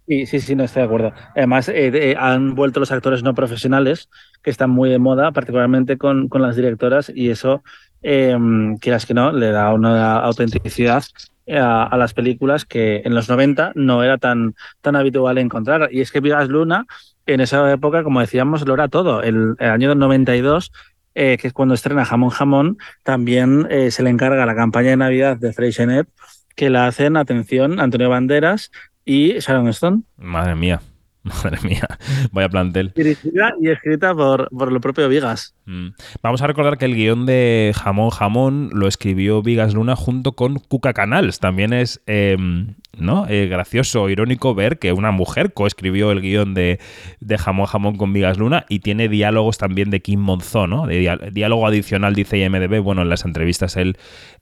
Sí, 0.07 0.25
sí, 0.25 0.39
sí, 0.39 0.55
no 0.55 0.63
estoy 0.63 0.81
de 0.81 0.85
acuerdo. 0.85 1.13
Además, 1.35 1.67
eh, 1.67 2.15
han 2.17 2.53
vuelto 2.53 2.79
los 2.79 2.91
actores 2.91 3.23
no 3.23 3.33
profesionales, 3.33 4.09
que 4.43 4.51
están 4.51 4.69
muy 4.69 4.89
de 4.89 4.99
moda, 4.99 5.31
particularmente 5.31 5.97
con, 5.97 6.29
con 6.29 6.43
las 6.43 6.55
directoras, 6.55 7.11
y 7.13 7.31
eso, 7.31 7.63
eh, 8.03 8.37
quieras 8.79 9.05
que 9.05 9.15
no, 9.15 9.31
le 9.31 9.49
da 9.49 9.73
una 9.73 10.17
autenticidad 10.17 11.03
a, 11.47 11.95
las 11.97 12.13
películas 12.13 12.65
que 12.65 13.01
en 13.05 13.13
los 13.13 13.29
90 13.29 13.73
no 13.75 14.03
era 14.03 14.17
tan, 14.17 14.55
tan 14.81 14.95
habitual 14.95 15.37
encontrar. 15.37 15.89
Y 15.91 16.01
es 16.01 16.11
que 16.11 16.19
Vigas 16.19 16.49
Luna, 16.49 16.85
en 17.25 17.41
esa 17.41 17.71
época, 17.71 18.03
como 18.03 18.19
decíamos, 18.19 18.65
lo 18.65 18.73
era 18.73 18.87
todo. 18.87 19.21
El, 19.23 19.55
el 19.59 19.69
año 19.69 19.95
92 19.95 20.71
eh, 21.17 21.37
que 21.37 21.47
es 21.47 21.53
cuando 21.53 21.73
estrena 21.73 22.03
Jamón 22.03 22.29
Jamón, 22.29 22.77
también 23.03 23.67
eh, 23.69 23.89
se 23.89 24.03
le 24.03 24.09
encarga 24.09 24.45
la 24.45 24.53
campaña 24.53 24.89
de 24.89 24.97
Navidad 24.97 25.37
de 25.37 25.53
Freixenet, 25.53 26.09
que 26.55 26.69
la 26.69 26.87
hacen, 26.87 27.15
atención, 27.15 27.79
Antonio 27.79 28.09
Banderas 28.09 28.69
y 29.05 29.39
Sharon 29.39 29.69
Stone. 29.69 30.01
Madre 30.17 30.55
mía. 30.55 30.81
Madre 31.43 31.57
mía, 31.63 31.87
vaya 32.31 32.49
plantel. 32.49 32.93
Dirigida 32.95 33.55
y 33.59 33.69
escrita 33.69 34.13
por, 34.13 34.47
por 34.49 34.71
el 34.71 34.79
propio 34.79 35.09
Vigas. 35.09 35.55
Mm. 35.65 35.87
Vamos 36.21 36.43
a 36.43 36.47
recordar 36.47 36.77
que 36.77 36.85
el 36.85 36.93
guion 36.93 37.25
de 37.25 37.73
Jamón 37.75 38.11
Jamón 38.11 38.69
lo 38.71 38.87
escribió 38.87 39.41
Vigas 39.41 39.73
Luna 39.73 39.95
junto 39.95 40.33
con 40.33 40.59
Cuca 40.59 40.93
Canals. 40.93 41.39
También 41.39 41.73
es 41.73 41.99
em, 42.05 42.75
¿no? 42.99 43.25
Eh, 43.27 43.47
gracioso, 43.47 44.07
irónico 44.09 44.53
ver 44.53 44.77
que 44.77 44.93
una 44.93 45.09
mujer 45.09 45.53
coescribió 45.53 46.11
el 46.11 46.21
guion 46.21 46.53
de, 46.53 46.79
de 47.19 47.37
Jamón 47.39 47.65
Jamón 47.65 47.97
con 47.97 48.13
Vigas 48.13 48.37
Luna 48.37 48.65
y 48.69 48.79
tiene 48.79 49.09
diálogos 49.09 49.57
también 49.57 49.89
de 49.89 50.01
Kim 50.01 50.19
Monzó, 50.19 50.67
¿no? 50.67 50.85
De 50.85 51.31
diálogo 51.31 51.65
adicional, 51.65 52.13
dice 52.13 52.37
IMDB. 52.37 52.81
Bueno, 52.81 53.01
en 53.01 53.09
las 53.09 53.25
entrevistas 53.25 53.77
él, 53.77 53.97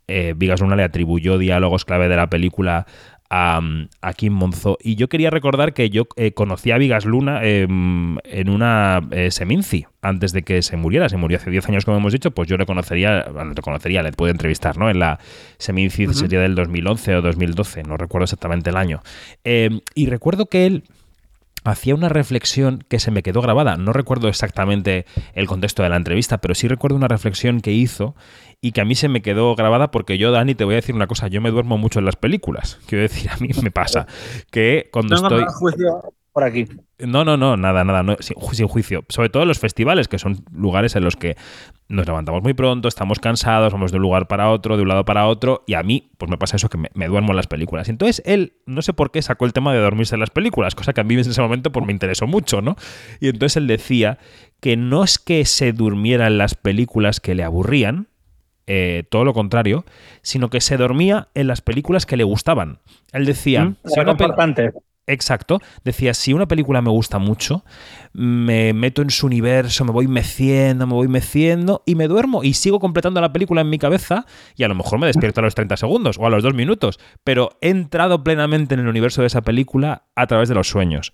eh, 0.07 0.33
Vigas 0.35 0.59
Luna 0.59 0.75
le 0.75 0.83
atribuyó 0.83 1.37
diálogos 1.37 1.85
clave 1.85 2.09
de 2.09 2.17
la 2.17 2.29
película 2.29 2.85
a, 3.33 4.13
Kim 4.15 4.33
Monzó. 4.33 4.77
Y 4.81 4.95
yo 4.95 5.09
quería 5.09 5.31
recordar 5.31 5.73
que 5.73 5.89
yo 5.89 6.07
eh, 6.15 6.33
conocí 6.33 6.71
a 6.71 6.77
Vigas 6.77 7.05
Luna 7.05 7.43
em, 7.43 8.17
en 8.25 8.49
una 8.49 9.01
eh, 9.11 9.31
Seminci 9.31 9.87
antes 10.01 10.33
de 10.33 10.43
que 10.43 10.61
se 10.61 10.77
muriera. 10.77 11.09
Se 11.09 11.17
murió 11.17 11.37
hace 11.37 11.49
10 11.49 11.69
años, 11.69 11.85
como 11.85 11.97
hemos 11.97 12.13
dicho, 12.13 12.31
pues 12.31 12.47
yo 12.47 12.57
le 12.57 12.65
conocería, 12.65 13.25
le 13.25 13.61
conocería, 13.61 14.03
le 14.03 14.11
puedo 14.11 14.31
entrevistar, 14.31 14.77
¿no? 14.77 14.89
En 14.89 14.99
la 14.99 15.19
Seminci 15.57 16.13
sería 16.13 16.41
del 16.41 16.53
2011 16.53 17.15
o 17.15 17.21
2012, 17.21 17.83
no 17.83 17.97
recuerdo 17.97 18.25
exactamente 18.25 18.69
el 18.69 18.77
año. 18.77 19.01
Em, 19.43 19.81
y 19.95 20.05
recuerdo 20.07 20.45
que 20.45 20.67
él 20.67 20.83
hacía 21.63 21.95
una 21.95 22.09
reflexión 22.09 22.83
que 22.87 22.99
se 22.99 23.09
me 23.09 23.23
quedó 23.23 23.41
grabada. 23.41 23.77
No 23.77 23.93
recuerdo 23.93 24.27
exactamente 24.27 25.05
el 25.33 25.47
contexto 25.47 25.81
de 25.81 25.89
la 25.89 25.95
entrevista, 25.95 26.39
pero 26.39 26.53
sí 26.55 26.67
recuerdo 26.67 26.97
una 26.97 27.07
reflexión 27.07 27.61
que 27.61 27.71
hizo 27.71 28.15
y 28.63 28.71
que 28.71 28.79
a 28.79 28.85
mí 28.85 28.95
se 28.95 29.09
me 29.09 29.21
quedó 29.21 29.53
grabada 29.55 29.91
porque 29.91 30.17
yo, 30.17 30.31
Dani, 30.31 30.55
te 30.55 30.63
voy 30.63 30.75
a 30.75 30.77
decir 30.77 30.95
una 30.95 31.05
cosa, 31.05 31.27
yo 31.27 31.41
me 31.41 31.51
duermo 31.51 31.77
mucho 31.77 31.99
en 31.99 32.05
las 32.05 32.15
películas. 32.15 32.79
Quiero 32.87 33.01
decir, 33.01 33.29
a 33.29 33.35
mí 33.35 33.49
me 33.61 33.71
pasa 33.71 34.07
que 34.51 34.89
cuando 34.89 35.15
estoy... 35.15 35.43
por 36.31 36.45
aquí. 36.45 36.65
No, 36.97 37.25
no, 37.25 37.35
no, 37.35 37.57
nada, 37.57 37.83
nada, 37.83 38.03
no, 38.03 38.15
sin, 38.21 38.67
juicio. 38.69 39.03
Sobre 39.09 39.27
todo 39.27 39.43
en 39.43 39.49
los 39.49 39.59
festivales, 39.59 40.07
que 40.07 40.17
son 40.17 40.45
lugares 40.53 40.95
en 40.95 41.03
los 41.03 41.17
que 41.17 41.35
nos 41.89 42.07
levantamos 42.07 42.41
muy 42.41 42.53
pronto, 42.53 42.87
estamos 42.87 43.19
cansados, 43.19 43.73
vamos 43.73 43.91
de 43.91 43.97
un 43.97 44.03
lugar 44.03 44.29
para 44.29 44.49
otro, 44.49 44.77
de 44.77 44.83
un 44.83 44.87
lado 44.87 45.03
para 45.03 45.27
otro, 45.27 45.65
y 45.67 45.73
a 45.73 45.83
mí, 45.83 46.11
pues 46.17 46.31
me 46.31 46.37
pasa 46.37 46.55
eso, 46.55 46.69
que 46.69 46.77
me, 46.77 47.07
duermo 47.07 47.33
en 47.33 47.35
las 47.35 47.47
películas. 47.47 47.89
Entonces 47.89 48.23
él, 48.25 48.53
no 48.65 48.81
sé 48.81 48.93
por 48.93 49.11
qué, 49.11 49.21
sacó 49.21 49.43
el 49.43 49.51
tema 49.51 49.73
de 49.73 49.79
dormirse 49.79 50.15
en 50.15 50.21
las 50.21 50.29
películas, 50.29 50.73
cosa 50.73 50.93
que 50.93 51.01
a 51.01 51.03
mí 51.03 51.15
en 51.15 51.19
ese 51.19 51.41
momento 51.41 51.73
pues 51.73 51.85
me 51.85 51.91
interesó 51.91 52.27
mucho, 52.27 52.61
¿no? 52.61 52.77
Y 53.19 53.27
entonces 53.27 53.57
él 53.57 53.67
decía 53.67 54.19
que 54.61 54.77
no 54.77 55.03
es 55.03 55.19
que 55.19 55.43
se 55.43 55.73
durmiera 55.73 56.27
en 56.27 56.37
las 56.37 56.55
películas 56.55 57.19
que 57.19 57.35
le 57.35 57.43
aburrían, 57.43 58.07
eh, 58.67 59.03
todo 59.09 59.25
lo 59.25 59.33
contrario, 59.33 59.85
sino 60.21 60.49
que 60.49 60.61
se 60.61 60.77
dormía 60.77 61.29
en 61.33 61.47
las 61.47 61.61
películas 61.61 62.05
que 62.05 62.17
le 62.17 62.23
gustaban. 62.23 62.79
Él 63.11 63.25
decía, 63.25 63.65
mm, 63.65 63.75
si 63.85 63.99
una 63.99 64.15
Exacto. 65.05 65.59
Decía, 65.83 66.13
si 66.13 66.33
una 66.33 66.47
película 66.47 66.81
me 66.81 66.89
gusta 66.89 67.19
mucho, 67.19 67.65
me 68.13 68.73
meto 68.73 69.01
en 69.01 69.09
su 69.09 69.25
universo, 69.25 69.83
me 69.83 69.91
voy 69.91 70.07
meciendo, 70.07 70.87
me 70.87 70.93
voy 70.93 71.09
meciendo 71.09 71.83
y 71.85 71.95
me 71.95 72.07
duermo 72.07 72.43
y 72.43 72.53
sigo 72.53 72.79
completando 72.79 73.19
la 73.19 73.33
película 73.33 73.61
en 73.61 73.69
mi 73.69 73.79
cabeza 73.79 74.25
y 74.55 74.63
a 74.63 74.67
lo 74.69 74.75
mejor 74.75 74.99
me 74.99 75.07
despierto 75.07 75.41
a 75.41 75.43
los 75.43 75.55
30 75.55 75.75
segundos 75.75 76.17
o 76.17 76.25
a 76.25 76.29
los 76.29 76.41
2 76.41 76.53
minutos, 76.53 76.99
pero 77.23 77.57
he 77.59 77.69
entrado 77.69 78.23
plenamente 78.23 78.75
en 78.75 78.79
el 78.79 78.87
universo 78.87 79.21
de 79.21 79.27
esa 79.27 79.41
película 79.41 80.03
a 80.15 80.27
través 80.27 80.47
de 80.47 80.55
los 80.55 80.69
sueños. 80.69 81.11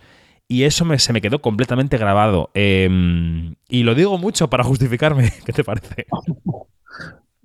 Y 0.48 0.64
eso 0.64 0.84
me, 0.84 0.98
se 0.98 1.14
me 1.14 1.22
quedó 1.22 1.42
completamente 1.42 1.98
grabado. 1.98 2.50
Em, 2.56 3.56
y 3.68 3.84
lo 3.84 3.94
digo 3.94 4.18
mucho 4.18 4.50
para 4.50 4.64
justificarme. 4.64 5.32
¿Qué 5.46 5.54
te 5.54 5.64
parece? 5.64 6.08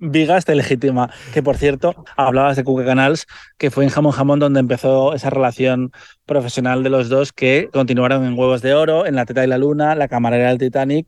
Vigas 0.09 0.45
te 0.45 0.55
legitima. 0.55 1.09
Que 1.33 1.41
por 1.41 1.57
cierto, 1.57 2.05
hablabas 2.15 2.55
de 2.55 2.63
Cuca 2.63 2.85
Canals, 2.85 3.25
que 3.57 3.71
fue 3.71 3.83
en 3.83 3.89
Jamón 3.89 4.11
Jamón 4.11 4.39
donde 4.39 4.59
empezó 4.59 5.13
esa 5.13 5.29
relación 5.29 5.91
profesional 6.25 6.83
de 6.83 6.89
los 6.89 7.09
dos 7.09 7.33
que 7.33 7.69
continuaron 7.71 8.25
en 8.25 8.37
Huevos 8.37 8.61
de 8.61 8.73
Oro, 8.73 9.05
en 9.05 9.15
La 9.15 9.25
Teta 9.25 9.43
y 9.43 9.47
la 9.47 9.57
Luna, 9.57 9.95
La 9.95 10.07
Camarera 10.07 10.49
del 10.49 10.57
Titanic, 10.57 11.07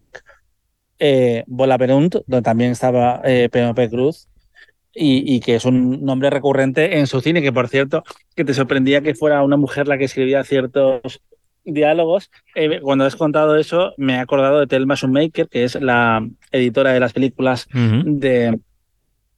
eh, 0.99 1.43
Bola 1.47 1.77
Perunt, 1.77 2.15
donde 2.25 2.41
también 2.41 2.71
estaba 2.71 3.21
eh, 3.23 3.49
Penelope 3.51 3.89
Cruz. 3.89 4.27
Y, 4.99 5.41
que 5.41 5.53
es 5.53 5.65
un 5.65 6.03
nombre 6.03 6.31
recurrente 6.31 6.97
en 6.97 7.05
su 7.05 7.21
cine, 7.21 7.43
que 7.43 7.53
por 7.53 7.67
cierto, 7.67 8.03
que 8.35 8.43
te 8.43 8.55
sorprendía 8.55 9.01
que 9.01 9.13
fuera 9.13 9.43
una 9.43 9.55
mujer 9.55 9.87
la 9.87 9.99
que 9.99 10.05
escribía 10.05 10.43
ciertos 10.43 11.21
diálogos. 11.63 12.31
Eh, 12.55 12.79
cuando 12.81 13.05
has 13.05 13.15
contado 13.15 13.57
eso, 13.57 13.93
me 13.97 14.15
he 14.15 14.17
acordado 14.17 14.59
de 14.59 14.65
Thelma 14.65 14.95
Schumacher, 14.95 15.49
que 15.49 15.65
es 15.65 15.75
la 15.75 16.27
editora 16.51 16.93
de 16.93 16.99
las 16.99 17.13
películas 17.13 17.67
de, 17.71 18.59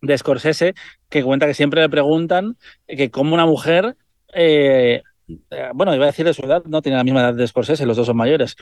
de 0.02 0.18
Scorsese 0.18 0.74
que 1.10 1.24
cuenta 1.24 1.48
que 1.48 1.54
siempre 1.54 1.82
le 1.82 1.90
preguntan 1.90 2.58
que 2.88 3.10
como 3.12 3.34
una 3.34 3.46
mujer, 3.46 3.96
eh, 4.34 5.02
eh, 5.50 5.70
bueno, 5.74 5.94
iba 5.96 6.06
a 6.06 6.08
decir 6.08 6.26
de 6.26 6.34
su 6.34 6.46
edad, 6.46 6.64
no 6.66 6.82
tiene 6.82 6.98
la 6.98 7.04
misma 7.04 7.22
edad 7.22 7.34
de 7.34 7.48
Scorsese, 7.48 7.86
los 7.86 7.98
dos 7.98 8.08
son 8.08 8.18
mayores, 8.18 8.56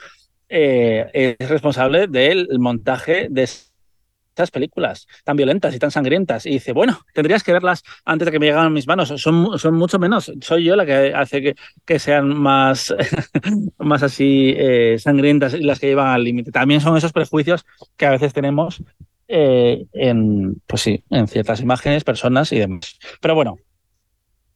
eh, 0.49 1.37
es 1.39 1.49
responsable 1.49 2.07
del 2.07 2.47
montaje 2.59 3.27
de 3.29 3.43
esas 3.43 4.51
películas 4.51 5.07
tan 5.23 5.35
violentas 5.35 5.75
y 5.75 5.79
tan 5.79 5.91
sangrientas. 5.91 6.45
Y 6.45 6.51
dice, 6.51 6.71
bueno, 6.71 6.99
tendrías 7.13 7.43
que 7.43 7.51
verlas 7.51 7.83
antes 8.05 8.27
de 8.27 8.31
que 8.31 8.39
me 8.39 8.45
lleguen 8.45 8.61
a 8.61 8.69
mis 8.69 8.87
manos. 8.87 9.09
Son, 9.17 9.57
son 9.57 9.75
mucho 9.75 9.99
menos. 9.99 10.31
Soy 10.41 10.63
yo 10.63 10.75
la 10.75 10.85
que 10.85 11.11
hace 11.13 11.41
que, 11.41 11.55
que 11.85 11.99
sean 11.99 12.29
más, 12.37 12.95
más 13.79 14.03
así 14.03 14.55
sangrientas 14.99 15.53
y 15.55 15.63
las 15.63 15.79
que 15.79 15.87
llevan 15.87 16.07
al 16.07 16.23
límite. 16.23 16.51
También 16.51 16.79
son 16.81 16.95
esos 16.95 17.11
prejuicios 17.11 17.65
que 17.97 18.05
a 18.05 18.11
veces 18.11 18.31
tenemos 18.31 18.83
eh, 19.27 19.85
en, 19.93 20.61
pues 20.67 20.81
sí, 20.81 21.03
en 21.09 21.27
ciertas 21.27 21.61
imágenes, 21.61 22.03
personas 22.03 22.51
y 22.51 22.59
demás. 22.59 22.97
Pero 23.21 23.35
bueno, 23.35 23.57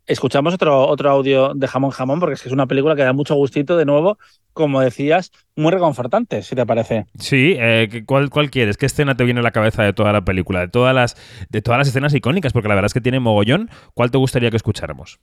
escuchamos 0.05 0.53
otro, 0.53 0.87
otro 0.87 1.09
audio 1.09 1.53
de 1.53 1.67
Jamón 1.67 1.91
Jamón, 1.91 2.19
porque 2.19 2.35
es 2.35 2.41
que 2.41 2.49
es 2.49 2.53
una 2.53 2.67
película 2.67 2.95
que 2.95 3.03
da 3.03 3.13
mucho 3.13 3.35
gustito, 3.35 3.77
de 3.77 3.85
nuevo, 3.85 4.17
como 4.53 4.81
decías, 4.81 5.31
muy 5.55 5.71
reconfortante, 5.71 6.41
si 6.41 6.55
te 6.55 6.65
parece. 6.65 7.05
Sí, 7.17 7.55
eh, 7.57 8.03
¿cuál, 8.05 8.29
¿cuál 8.29 8.49
quieres? 8.49 8.77
¿Qué 8.77 8.85
escena 8.85 9.15
te 9.15 9.23
viene 9.23 9.39
a 9.39 9.43
la 9.43 9.51
cabeza 9.51 9.83
de 9.83 9.93
toda 9.93 10.11
la 10.11 10.23
película? 10.23 10.59
De 10.59 10.67
todas 10.67 10.93
las, 10.93 11.15
de 11.49 11.61
todas 11.61 11.77
las 11.77 11.87
escenas 11.87 12.13
icónicas, 12.13 12.53
porque 12.53 12.67
la 12.67 12.75
verdad 12.75 12.87
es 12.87 12.93
que 12.93 13.01
tiene 13.01 13.19
mogollón. 13.19 13.69
¿Cuál 13.93 14.11
te 14.11 14.17
gustaría 14.17 14.49
que 14.49 14.57
escucháramos? 14.57 15.19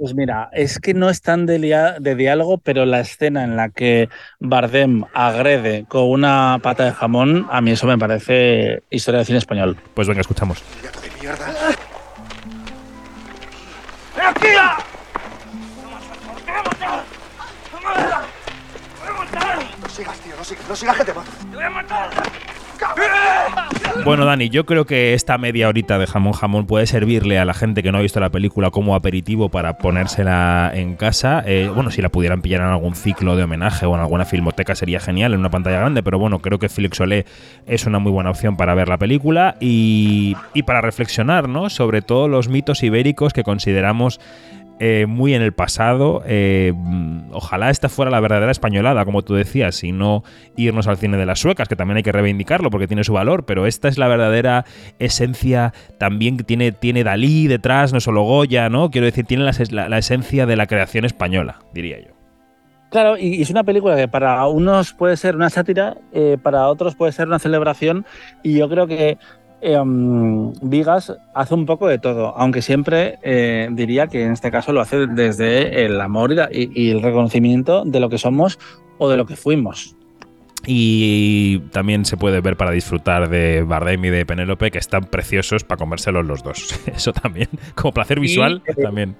Pues 0.00 0.14
mira, 0.14 0.48
es 0.54 0.78
que 0.78 0.94
no 0.94 1.10
es 1.10 1.20
tan 1.20 1.44
de, 1.44 1.58
de, 1.58 2.14
diálogo, 2.14 2.56
pero 2.56 2.86
la 2.86 3.00
escena 3.00 3.44
en 3.44 3.54
la 3.54 3.68
que 3.68 4.08
Bardem 4.38 5.04
agrede 5.12 5.84
con 5.88 6.08
una 6.08 6.58
pata 6.62 6.86
de 6.86 6.92
jamón, 6.92 7.46
a 7.50 7.60
mí 7.60 7.72
eso 7.72 7.86
me 7.86 7.98
parece 7.98 8.82
historia 8.88 9.18
de 9.18 9.26
cine 9.26 9.36
español. 9.36 9.76
Pues 9.92 10.08
venga, 10.08 10.22
escuchamos. 10.22 10.64
No 19.82 19.88
sigas, 19.90 20.18
tío, 20.20 20.34
no 20.34 20.44
sigas, 20.44 20.66
no 20.66 20.76
sigas 20.76 20.96
que 20.96 21.04
te 21.04 21.12
mato. 21.12 21.30
¡Te 21.50 21.56
voy 21.56 21.64
a 21.64 21.70
matar! 21.70 22.10
Bueno, 24.04 24.24
Dani, 24.24 24.48
yo 24.48 24.64
creo 24.64 24.86
que 24.86 25.14
esta 25.14 25.36
media 25.36 25.68
horita 25.68 25.98
de 25.98 26.06
jamón 26.06 26.32
jamón 26.32 26.66
puede 26.66 26.86
servirle 26.86 27.38
a 27.38 27.44
la 27.44 27.52
gente 27.52 27.82
que 27.82 27.92
no 27.92 27.98
ha 27.98 28.00
visto 28.00 28.18
la 28.18 28.30
película 28.30 28.70
como 28.70 28.94
aperitivo 28.94 29.50
para 29.50 29.76
ponérsela 29.76 30.70
en 30.74 30.96
casa. 30.96 31.42
Eh, 31.44 31.70
bueno, 31.72 31.90
si 31.90 32.00
la 32.00 32.08
pudieran 32.08 32.40
pillar 32.40 32.62
en 32.62 32.68
algún 32.68 32.94
ciclo 32.94 33.36
de 33.36 33.42
homenaje 33.42 33.84
o 33.86 33.94
en 33.94 34.00
alguna 34.00 34.24
filmoteca 34.24 34.74
sería 34.74 35.00
genial 35.00 35.34
en 35.34 35.40
una 35.40 35.50
pantalla 35.50 35.80
grande, 35.80 36.02
pero 36.02 36.18
bueno, 36.18 36.38
creo 36.38 36.58
que 36.58 36.68
Felix 36.68 36.96
Solé 36.96 37.26
es 37.66 37.84
una 37.86 37.98
muy 37.98 38.10
buena 38.10 38.30
opción 38.30 38.56
para 38.56 38.74
ver 38.74 38.88
la 38.88 38.96
película 38.96 39.56
y, 39.60 40.34
y 40.54 40.62
para 40.62 40.80
reflexionar, 40.80 41.48
¿no? 41.48 41.68
Sobre 41.68 42.00
todos 42.00 42.30
los 42.30 42.48
mitos 42.48 42.82
ibéricos 42.82 43.32
que 43.32 43.42
consideramos 43.44 44.18
eh, 44.82 45.04
muy 45.06 45.34
en 45.34 45.42
el 45.42 45.52
pasado. 45.52 46.22
Eh, 46.24 46.72
ojalá 47.32 47.68
esta 47.68 47.90
fuera 47.90 48.10
la 48.10 48.18
verdadera 48.18 48.50
españolada, 48.50 49.04
como 49.04 49.20
tú 49.20 49.34
decías, 49.34 49.84
y 49.84 49.92
no 49.92 50.24
irnos 50.56 50.86
al 50.86 50.96
cine 50.96 51.18
de 51.18 51.26
las 51.26 51.38
suecas, 51.38 51.68
que 51.68 51.76
también 51.76 51.98
hay 51.98 52.02
que 52.02 52.12
reivindicarlo 52.12 52.70
porque 52.70 52.86
tiene 52.86 53.04
su 53.04 53.12
valor, 53.12 53.44
pero 53.44 53.66
esta 53.66 53.88
es 53.88 53.98
la 53.98 54.08
verdadera 54.08 54.64
esencia 54.98 55.74
también 55.98 56.38
que 56.38 56.44
tiene, 56.44 56.72
tiene 56.72 57.04
Dalí 57.04 57.46
detrás, 57.46 57.92
no 57.92 58.00
solo 58.00 58.22
Goya, 58.22 58.70
¿no? 58.70 58.90
Quiero 58.90 59.04
decir, 59.04 59.26
tiene 59.26 59.44
la, 59.44 59.98
esencia 59.98 60.46
de 60.46 60.56
la 60.56 60.66
creación 60.66 61.04
española, 61.04 61.58
diría 61.74 62.00
yo. 62.00 62.14
Claro, 62.88 63.18
y 63.18 63.42
es 63.42 63.50
una 63.50 63.64
película 63.64 63.96
que 63.96 64.08
para 64.08 64.46
unos 64.46 64.94
puede 64.94 65.18
ser 65.18 65.36
una 65.36 65.50
sátira, 65.50 65.98
eh, 66.12 66.38
para 66.42 66.68
otros 66.68 66.96
puede 66.96 67.12
ser 67.12 67.28
una 67.28 67.38
celebración, 67.38 68.06
y 68.42 68.56
yo 68.58 68.68
creo 68.70 68.86
que 68.86 69.18
eh, 69.62 69.78
Vigas 70.62 71.12
hace 71.34 71.54
un 71.54 71.66
poco 71.66 71.88
de 71.88 71.98
todo, 71.98 72.36
aunque 72.36 72.62
siempre 72.62 73.18
eh, 73.22 73.68
diría 73.72 74.06
que 74.06 74.24
en 74.24 74.32
este 74.32 74.50
caso 74.50 74.72
lo 74.72 74.80
hace 74.80 75.06
desde 75.06 75.84
el 75.84 76.00
amor 76.00 76.32
y, 76.52 76.90
el 76.90 77.02
reconocimiento 77.02 77.84
de 77.84 78.00
lo 78.00 78.08
que 78.08 78.18
somos 78.18 78.58
o 78.98 79.08
de 79.08 79.16
lo 79.16 79.26
que 79.26 79.36
fuimos. 79.36 79.96
Y 80.66 81.60
también 81.70 82.04
se 82.04 82.16
puede 82.16 82.40
ver 82.40 82.56
para 82.56 82.70
disfrutar 82.70 83.30
de 83.30 83.62
Bardem 83.62 84.04
y 84.04 84.10
de 84.10 84.26
Penélope, 84.26 84.70
que 84.70 84.78
están 84.78 85.04
preciosos 85.04 85.64
para 85.64 85.78
comérselos 85.78 86.26
los 86.26 86.42
dos. 86.42 86.78
Eso 86.94 87.12
también, 87.12 87.48
como 87.74 87.92
placer 87.92 88.20
visual, 88.20 88.62
eh, 88.66 88.74
también. 88.74 89.16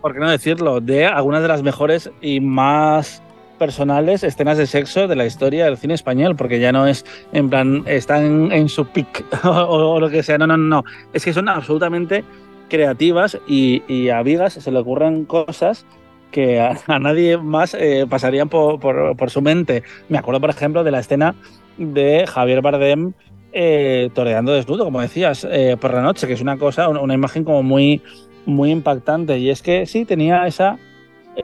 ¿Por 0.00 0.12
qué 0.12 0.20
no 0.20 0.30
decirlo? 0.30 0.80
De 0.80 1.06
algunas 1.06 1.42
de 1.42 1.48
las 1.48 1.62
mejores 1.62 2.10
y 2.20 2.40
más 2.40 3.22
personales 3.58 4.22
escenas 4.22 4.58
de 4.58 4.66
sexo 4.66 5.08
de 5.08 5.16
la 5.16 5.26
historia 5.26 5.64
del 5.64 5.76
cine 5.76 5.94
español, 5.94 6.36
porque 6.36 6.60
ya 6.60 6.72
no 6.72 6.86
es 6.86 7.04
en 7.32 7.50
plan, 7.50 7.84
están 7.86 8.52
en 8.52 8.68
su 8.68 8.86
pic 8.86 9.24
o, 9.44 9.98
lo 10.00 10.10
que 10.10 10.22
sea, 10.22 10.38
no, 10.38 10.46
no, 10.46 10.56
no, 10.56 10.84
es 11.12 11.24
que 11.24 11.32
son 11.32 11.48
absolutamente 11.48 12.24
creativas 12.68 13.38
y, 13.46 14.08
a 14.08 14.22
Vigas 14.22 14.54
se 14.54 14.70
le 14.70 14.78
ocurren 14.78 15.24
cosas 15.24 15.86
que 16.30 16.60
a, 16.60 16.98
nadie 16.98 17.36
más 17.38 17.74
eh, 17.74 18.06
pasarían 18.08 18.48
por, 18.48 18.80
por, 18.80 19.30
su 19.30 19.40
mente. 19.40 19.82
Me 20.08 20.18
acuerdo, 20.18 20.40
por 20.40 20.50
ejemplo, 20.50 20.82
de 20.82 20.90
la 20.90 20.98
escena 20.98 21.34
de 21.78 22.26
Javier 22.26 22.62
Bardem 22.62 23.12
eh, 23.52 24.10
toreando 24.14 24.52
desnudo, 24.52 24.84
como 24.84 25.00
decías, 25.00 25.46
eh, 25.48 25.76
por 25.80 25.94
la 25.94 26.02
noche, 26.02 26.26
que 26.26 26.32
es 26.32 26.40
una 26.40 26.58
cosa, 26.58 26.88
una, 26.88 27.14
imagen 27.14 27.44
como 27.44 27.62
muy, 27.62 28.02
muy 28.46 28.72
impactante. 28.72 29.38
Y 29.38 29.50
es 29.50 29.62
que 29.62 29.86
sí, 29.86 30.04
tenía 30.04 30.44
esa 30.48 30.76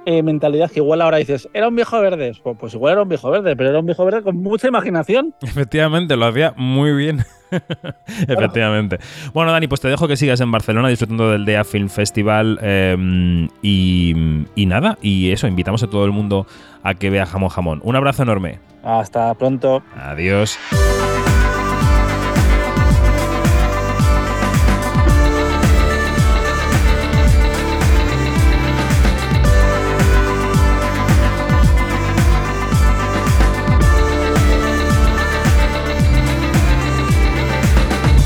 eh, 0.07 0.23
mentalidad 0.23 0.71
que 0.71 0.81
igual 0.81 1.01
ahora 1.01 1.19
dices, 1.19 1.49
era 1.53 1.69
un 1.69 1.77
viejo 1.77 2.01
verde. 2.01 2.33
Pues, 2.43 2.57
pues, 2.59 2.75
igual 2.75 2.93
era 2.93 3.03
un 3.03 3.09
viejo 3.09 3.31
verde, 3.31 3.57
pero 3.57 3.71
era 3.71 3.79
un 3.79 3.87
viejo 3.87 4.05
verde 4.05 4.23
con 4.23 4.37
mucha 4.37 4.69
imaginación. 4.69 5.35
Efectivamente, 5.43 6.17
lo 6.17 6.27
hacía 6.27 6.55
muy 6.57 6.93
bien. 6.93 7.25
Efectivamente. 8.29 8.99
Bueno, 9.33 9.53
Dani, 9.53 9.67
pues 9.67 9.81
te 9.81 9.89
dejo 9.89 10.07
que 10.07 10.17
sigas 10.17 10.41
en 10.41 10.51
Barcelona 10.51 10.89
disfrutando 10.89 11.31
del 11.31 11.45
DEA 11.45 11.65
Film 11.65 11.89
Festival 11.89 12.59
em, 12.63 13.49
y, 13.63 14.15
y 14.55 14.67
nada, 14.67 14.99
y 15.03 15.33
eso, 15.33 15.49
invitamos 15.49 15.83
a 15.83 15.89
todo 15.89 16.05
el 16.05 16.13
mundo 16.13 16.47
a 16.83 16.95
que 16.95 17.11
vea 17.11 17.27
Jamón 17.27 17.51
Jamón. 17.51 17.81
Un 17.83 17.97
abrazo 17.97 18.23
enorme. 18.23 18.61
Hasta 18.83 19.35
pronto. 19.35 19.83
Adiós. 19.97 20.59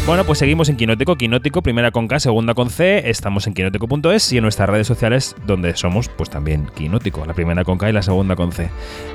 Bueno, 0.06 0.24
pues 0.24 0.38
seguimos 0.38 0.68
en 0.68 0.76
Quinótico, 0.76 1.16
Quinótico, 1.16 1.62
primera 1.62 1.90
con 1.90 2.08
K, 2.08 2.20
segunda 2.20 2.52
con 2.52 2.68
C, 2.68 3.08
estamos 3.08 3.46
en 3.46 3.54
quinótico.es 3.54 4.32
y 4.32 4.36
en 4.36 4.42
nuestras 4.42 4.68
redes 4.68 4.86
sociales 4.86 5.34
donde 5.46 5.74
somos 5.76 6.10
pues 6.10 6.28
también 6.28 6.66
Quinótico, 6.74 7.24
la 7.24 7.32
primera 7.32 7.64
con 7.64 7.78
K 7.78 7.88
y 7.88 7.92
la 7.94 8.02
segunda 8.02 8.36
con 8.36 8.52
C. 8.52 8.68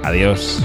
Adiós. 0.04 0.63